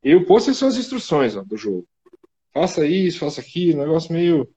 [0.04, 1.88] E o pôster são as instruções ó, do jogo.
[2.52, 4.50] faça isso, faça aquilo, negócio meio.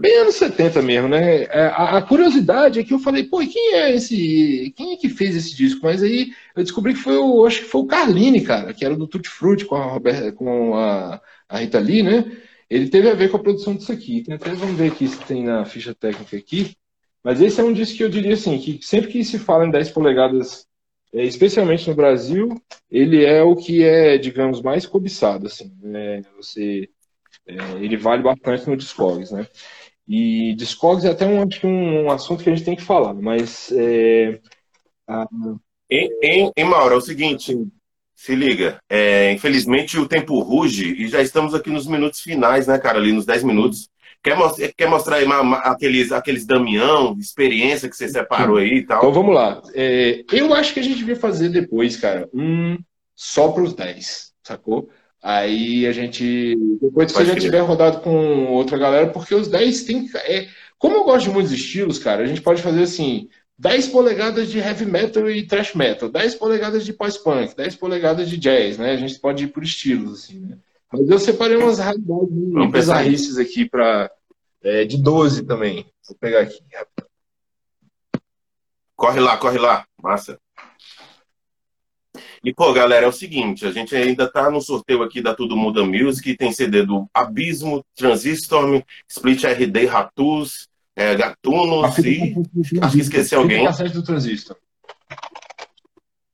[0.00, 1.44] Bem anos 70 mesmo, né?
[1.44, 4.72] É, a, a, curiosidade é que eu falei, pô, quem é esse.
[4.76, 5.80] Quem é que fez esse disco?
[5.82, 7.44] Mas aí eu descobri que foi o.
[7.46, 10.74] Acho que foi o Carline, cara, que era do Tutti Frutti com a, Roberta, com
[10.76, 12.30] a, a Rita Lee, né?
[12.68, 14.22] Ele teve a ver com a produção disso aqui.
[14.22, 16.76] Tem até, vamos ver aqui se tem na ficha técnica aqui.
[17.22, 19.70] Mas esse é um disco que eu diria assim, que sempre que se fala em
[19.70, 20.66] 10 polegadas,
[21.12, 22.60] é, especialmente no Brasil,
[22.90, 25.72] ele é o que é, digamos, mais cobiçado, assim.
[25.82, 26.22] Né?
[26.36, 26.88] Você
[27.46, 29.46] ele vale bastante no Discogs, né?
[30.06, 33.72] E Discogs é até um, um, um assunto que a gente tem que falar, mas.
[33.72, 34.40] É,
[35.08, 35.26] a...
[35.90, 37.56] em, em, em Mauro, é o seguinte,
[38.14, 42.78] se liga, é, infelizmente o tempo ruge e já estamos aqui nos minutos finais, né,
[42.78, 42.98] cara?
[42.98, 43.88] Ali nos 10 minutos.
[44.22, 45.26] Quer, mostrar, quer mostrar aí
[45.64, 48.98] aqueles, aqueles Damião, experiência que você separou aí e tal?
[48.98, 49.60] Então vamos lá.
[49.74, 52.78] É, eu acho que a gente devia fazer depois, cara, um
[53.14, 54.88] só para os 10, sacou?
[55.24, 56.54] Aí a gente.
[56.82, 60.06] Depois que você já tiver rodado com outra galera, porque os 10 tem.
[60.16, 60.48] É,
[60.78, 64.58] como eu gosto de muitos estilos, cara, a gente pode fazer assim: 10 polegadas de
[64.58, 68.92] heavy metal e thrash metal, 10 polegadas de pós-punk, 10 polegadas de jazz, né?
[68.92, 70.58] A gente pode ir por estilos, assim, né?
[70.92, 74.10] Mas eu separei umas raridades bizarrices aqui para
[74.62, 75.86] é, de 12 também.
[76.06, 76.60] Vou pegar aqui.
[78.94, 79.86] Corre lá, corre lá.
[80.02, 80.38] Massa.
[82.44, 85.56] E, pô, galera, é o seguinte, a gente ainda tá no sorteio aqui da Tudo
[85.56, 92.34] Muda Music, tem CD do Abismo, Transistor, Split RD, Ratus, é, Gatunos e...
[92.82, 93.66] Acho que esqueci alguém.
[93.66, 94.56] do Transistor.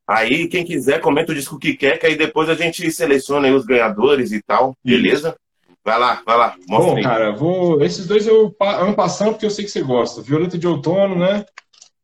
[0.08, 3.64] Aí, quem quiser, comenta o disco que quer, que aí depois a gente seleciona os
[3.64, 5.36] ganhadores e tal, beleza?
[5.84, 7.02] Vai lá, vai lá, mostra Bom, aí.
[7.04, 7.80] cara, vou...
[7.82, 10.20] esses dois eu amo passando porque eu sei que você gosta.
[10.20, 11.46] Violeta de Outono, né?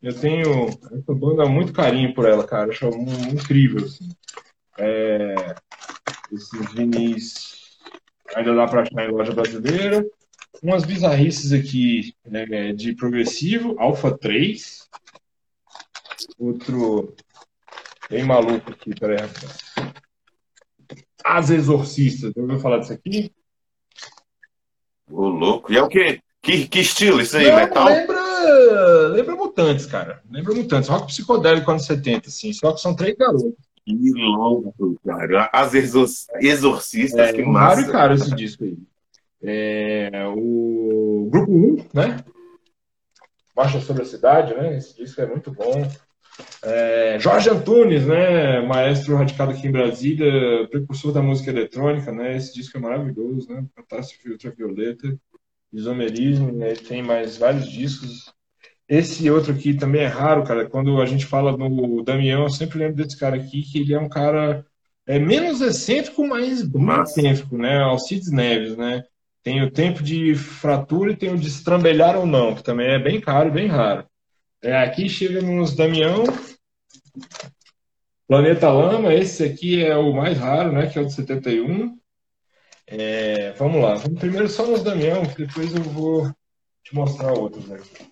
[0.07, 2.67] Eu tenho essa banda muito carinho por ela, cara.
[2.67, 2.87] Eu acho
[3.29, 3.85] incrível.
[3.85, 4.09] Assim.
[4.79, 5.57] É,
[6.31, 7.77] esses vinis
[8.33, 10.07] ainda dá para achar em loja brasileira.
[10.63, 14.89] Umas bizarrices aqui né, de progressivo, Alpha 3.
[16.39, 17.13] Outro
[18.09, 19.29] bem maluco aqui, peraí.
[21.25, 23.33] As Exorcistas, já ouviu falar disso aqui?
[25.11, 25.73] Ô, louco.
[25.73, 26.21] E é o quê?
[26.41, 27.89] Que, que estilo isso aí, Não, metal?
[28.45, 30.22] Lembra lembra Mutantes, cara.
[30.30, 30.89] Lembra Mutantes.
[30.89, 32.53] Rock psicodélico anos 70, assim.
[32.53, 33.55] Só que são três garotos.
[33.84, 35.49] Que louco, cara.
[35.53, 37.82] As exorcistas, é, que massa.
[37.82, 38.76] Raro caro esse disco aí.
[39.43, 42.16] É, o Grupo 1, né?
[43.57, 44.76] Marcha sobre a Cidade, né?
[44.76, 45.89] Esse disco é muito bom.
[46.62, 48.61] É, Jorge Antunes, né?
[48.61, 52.37] Maestro radicado aqui em Brasília, precursor da música eletrônica, né?
[52.37, 53.64] Esse disco é maravilhoso, né?
[53.74, 55.16] Catástrofe Ultravioleta,
[55.73, 56.75] Isomerismo, né?
[56.75, 58.33] Tem mais vários discos.
[58.89, 60.69] Esse outro aqui também é raro, cara.
[60.69, 63.99] Quando a gente fala no Damião, eu sempre lembro desse cara aqui, que ele é
[63.99, 64.64] um cara
[65.07, 67.79] é menos excêntrico, mas mais excêntrico, né?
[67.79, 69.05] Alcides Neves, né?
[69.43, 72.99] Tem o tempo de fratura e tem o de estrambelhar ou não, que também é
[72.99, 74.05] bem caro, bem raro.
[74.61, 76.25] É, aqui chega nos Damião,
[78.27, 80.89] Planeta Lama, esse aqui é o mais raro, né?
[80.89, 81.97] Que é o de 71.
[82.89, 86.30] É, vamos lá, vamos primeiro só nos Damião, depois eu vou
[86.84, 88.07] te mostrar outros aqui.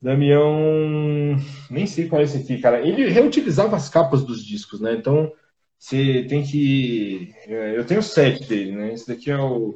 [0.00, 1.36] Damião,
[1.70, 2.80] nem sei qual é esse aqui, cara.
[2.86, 4.94] Ele reutilizava as capas dos discos, né?
[4.94, 5.30] Então
[5.78, 7.34] você tem que.
[7.46, 8.94] É, eu tenho sete dele, né?
[8.94, 9.74] Esse daqui é o.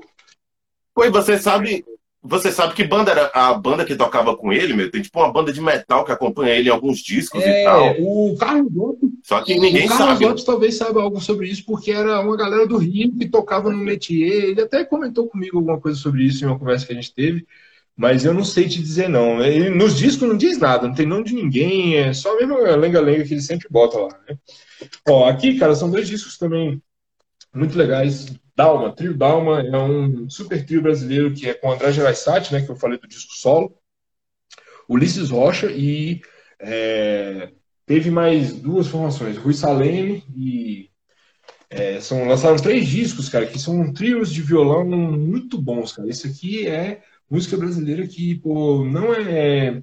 [0.94, 1.84] Pois você sabe.
[2.26, 4.90] Você sabe que banda era a banda que tocava com ele, meu?
[4.90, 7.94] Tem tipo uma banda de metal que acompanha ele em alguns discos é, e tal.
[8.00, 8.72] O Carlos.
[9.24, 10.26] Só que ninguém o Carlos sabe.
[10.26, 13.78] Lopes talvez saiba algo sobre isso, porque era uma galera do Rio que tocava no
[13.78, 14.50] métier.
[14.50, 17.46] Ele até comentou comigo alguma coisa sobre isso em uma conversa que a gente teve.
[17.96, 19.42] Mas eu não sei te dizer, não.
[19.42, 23.24] Ele, nos discos não diz nada, não tem nome de ninguém, é só a lenga-lenga
[23.24, 24.20] que ele sempre bota lá.
[24.28, 24.36] Né?
[25.08, 26.82] Ó, aqui, cara, são dois discos também
[27.54, 28.26] muito legais.
[28.54, 32.70] Dalma, Trio Dalma é um super trio brasileiro que é com André Geraisati, né, que
[32.70, 33.74] eu falei do disco solo,
[34.88, 36.20] Ulisses Rocha e
[36.60, 37.50] é,
[37.86, 40.90] teve mais duas formações, Rui Saleme e
[41.70, 46.08] é, são lançaram três discos, cara, que são trios de violão muito bons, cara.
[46.08, 49.82] Esse aqui é música brasileira que pô, não é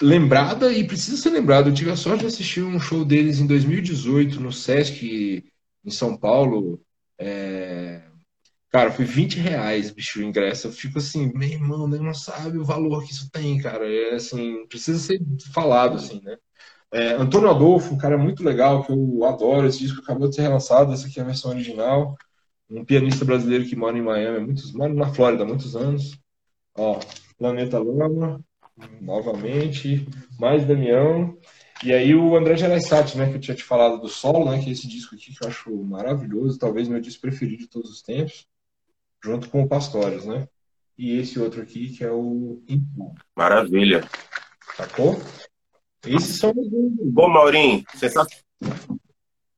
[0.00, 1.68] lembrada e precisa ser lembrada.
[1.68, 5.44] Eu tive a sorte de assistir um show deles em 2018 no Sesc
[5.84, 6.80] em São Paulo.
[7.18, 8.02] É...
[8.72, 10.68] Cara, foi 20 reais, bicho, o ingresso.
[10.68, 13.86] Eu fico assim, meu irmão, não sabe o valor que isso tem, cara.
[13.86, 15.20] É assim, precisa ser
[15.52, 16.36] falado, assim, né?
[16.92, 19.66] É, Antônio Adolfo, um cara muito legal, que eu adoro.
[19.66, 22.16] Esse disco acabou de ser relançado, essa aqui é a versão original
[22.72, 26.18] um pianista brasileiro que mora em Miami, muitos, mora na Flórida há muitos anos.
[26.76, 26.98] Ó,
[27.38, 28.40] Planeta Lama,
[29.00, 30.06] novamente,
[30.38, 31.36] mais Damião.
[31.84, 34.70] E aí o André Gereissati, né, que eu tinha te falado do solo, né, que
[34.70, 38.02] é esse disco aqui que eu acho maravilhoso, talvez meu disco preferido de todos os
[38.02, 38.46] tempos.
[39.22, 40.46] Junto com o Pastorius, né?
[40.98, 43.14] E esse outro aqui que é o Impu.
[43.36, 44.04] Maravilha.
[44.76, 45.20] Sacou?
[46.06, 46.68] Esses são os.
[47.12, 48.42] Bom, Maurinho, sensacional.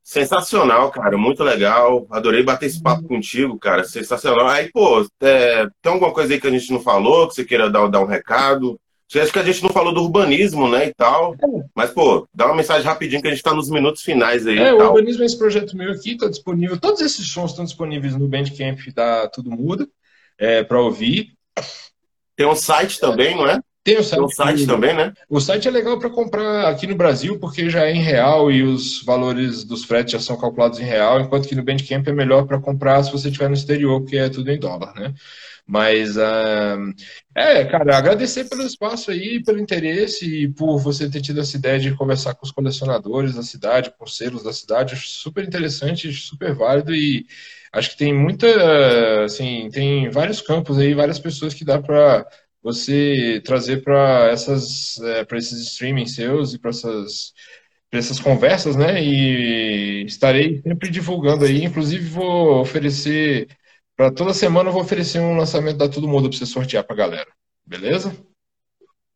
[0.03, 2.07] Sensacional, cara, muito legal.
[2.11, 3.85] Adorei bater esse papo contigo, cara.
[3.85, 4.49] Sensacional.
[4.49, 7.71] Aí, pô, é, tem alguma coisa aí que a gente não falou, que você queira
[7.71, 8.79] dar, dar um recado?
[9.15, 11.37] Acho que a gente não falou do urbanismo, né, e tal.
[11.75, 14.59] Mas, pô, dá uma mensagem rapidinho que a gente tá nos minutos finais aí.
[14.59, 16.79] É, o urbanismo é esse projeto meu aqui, tá disponível.
[16.79, 19.87] Todos esses sons estão disponíveis no Bandcamp da Tudo Muda,
[20.39, 21.33] é, para ouvir.
[22.37, 23.61] Tem um site também, não é?
[23.85, 25.13] Tem o site, Tem um site também, né?
[25.29, 28.63] O site é legal para comprar aqui no Brasil, porque já é em real e
[28.63, 32.47] os valores dos fretes já são calculados em real, enquanto que no Bandcamp é melhor
[32.47, 35.13] para comprar se você estiver no exterior, porque é tudo em dólar, né?
[35.67, 36.93] Mas, uh,
[37.35, 41.79] é, cara, agradecer pelo espaço aí, pelo interesse e por você ter tido essa ideia
[41.79, 44.95] de conversar com os colecionadores da cidade, com os selos da cidade.
[44.97, 47.27] Super interessante, super válido e
[47.73, 48.47] acho que tem muita,
[49.25, 52.27] assim, tem vários campos aí, várias pessoas que dá para
[52.63, 57.33] você trazer para essas é, para esses streaming seus e para essas
[57.93, 59.03] essas conversas, né?
[59.03, 63.49] E estarei sempre divulgando aí, inclusive vou oferecer
[63.97, 66.97] para toda semana eu vou oferecer um lançamento da Tudo Muda para você sortear para
[66.97, 67.31] galera.
[67.67, 68.17] Beleza?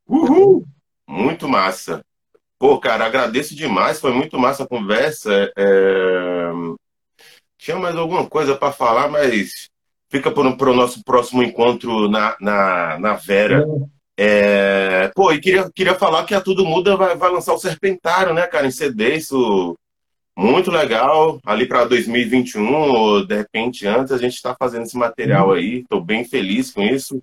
[0.06, 0.64] Uhul!
[1.06, 2.02] Muito massa.
[2.58, 5.52] Pô, cara, agradeço demais, foi muito massa a conversa.
[5.56, 6.50] É...
[7.56, 9.68] Tinha mais alguma coisa para falar, mas
[10.10, 13.64] fica para o nosso próximo encontro na, na, na Vera.
[14.16, 18.34] É, pô, e queria, queria falar que a Tudo Muda vai, vai lançar o Serpentário,
[18.34, 19.76] né, cara, em CD, isso
[20.38, 21.40] muito legal.
[21.44, 25.80] Ali para 2021, ou de repente antes, a gente está fazendo esse material aí.
[25.80, 27.20] Estou bem feliz com isso.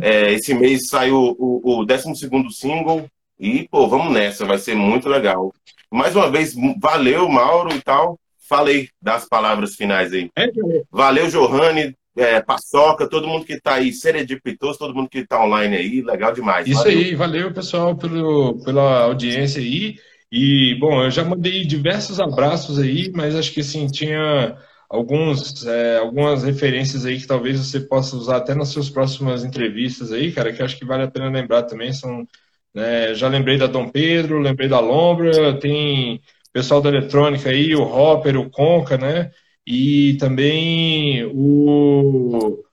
[0.00, 2.14] É, esse mês saiu o, o 12
[2.52, 3.06] single.
[3.38, 5.52] E, pô, vamos nessa, vai ser muito legal.
[5.90, 8.18] Mais uma vez, valeu, Mauro e tal.
[8.48, 10.30] Falei das palavras finais aí.
[10.36, 10.46] É,
[10.90, 15.76] valeu, Johanne é, Paçoca, todo mundo que está aí, Seredipitos, todo mundo que está online
[15.76, 16.66] aí, legal demais.
[16.66, 16.98] Isso valeu.
[16.98, 19.96] aí, valeu pessoal pelo, pela audiência aí.
[20.36, 24.56] E, bom, eu já mandei diversos abraços aí, mas acho que assim, tinha
[24.90, 30.10] alguns, é, algumas referências aí que talvez você possa usar até nas suas próximas entrevistas
[30.12, 31.92] aí, cara, que acho que vale a pena lembrar também.
[31.92, 32.26] São,
[32.74, 36.20] né, já lembrei da Dom Pedro, lembrei da Lombra, tem
[36.52, 39.30] pessoal da eletrônica aí, o Hopper, o Conca, né?
[39.66, 42.63] e também o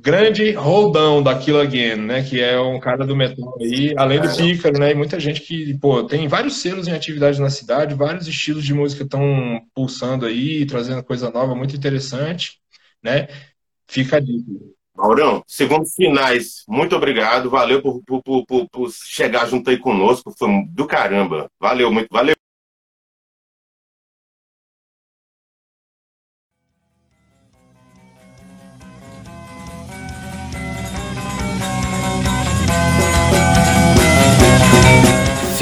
[0.00, 4.34] grande Roldão da Kill Again, né, que é um cara do metal aí, além do
[4.34, 8.26] Pícaro, né, e muita gente que, pô, tem vários selos em atividade na cidade, vários
[8.26, 12.58] estilos de música estão pulsando aí, trazendo coisa nova, muito interessante,
[13.02, 13.28] né,
[13.86, 14.50] fica a dica.
[14.94, 20.48] Maurão, segundos finais, muito obrigado, valeu por, por, por, por chegar junto aí conosco, foi
[20.68, 22.34] do caramba, valeu muito, valeu.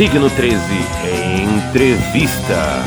[0.01, 0.57] Signo 13
[1.43, 2.83] Entrevista.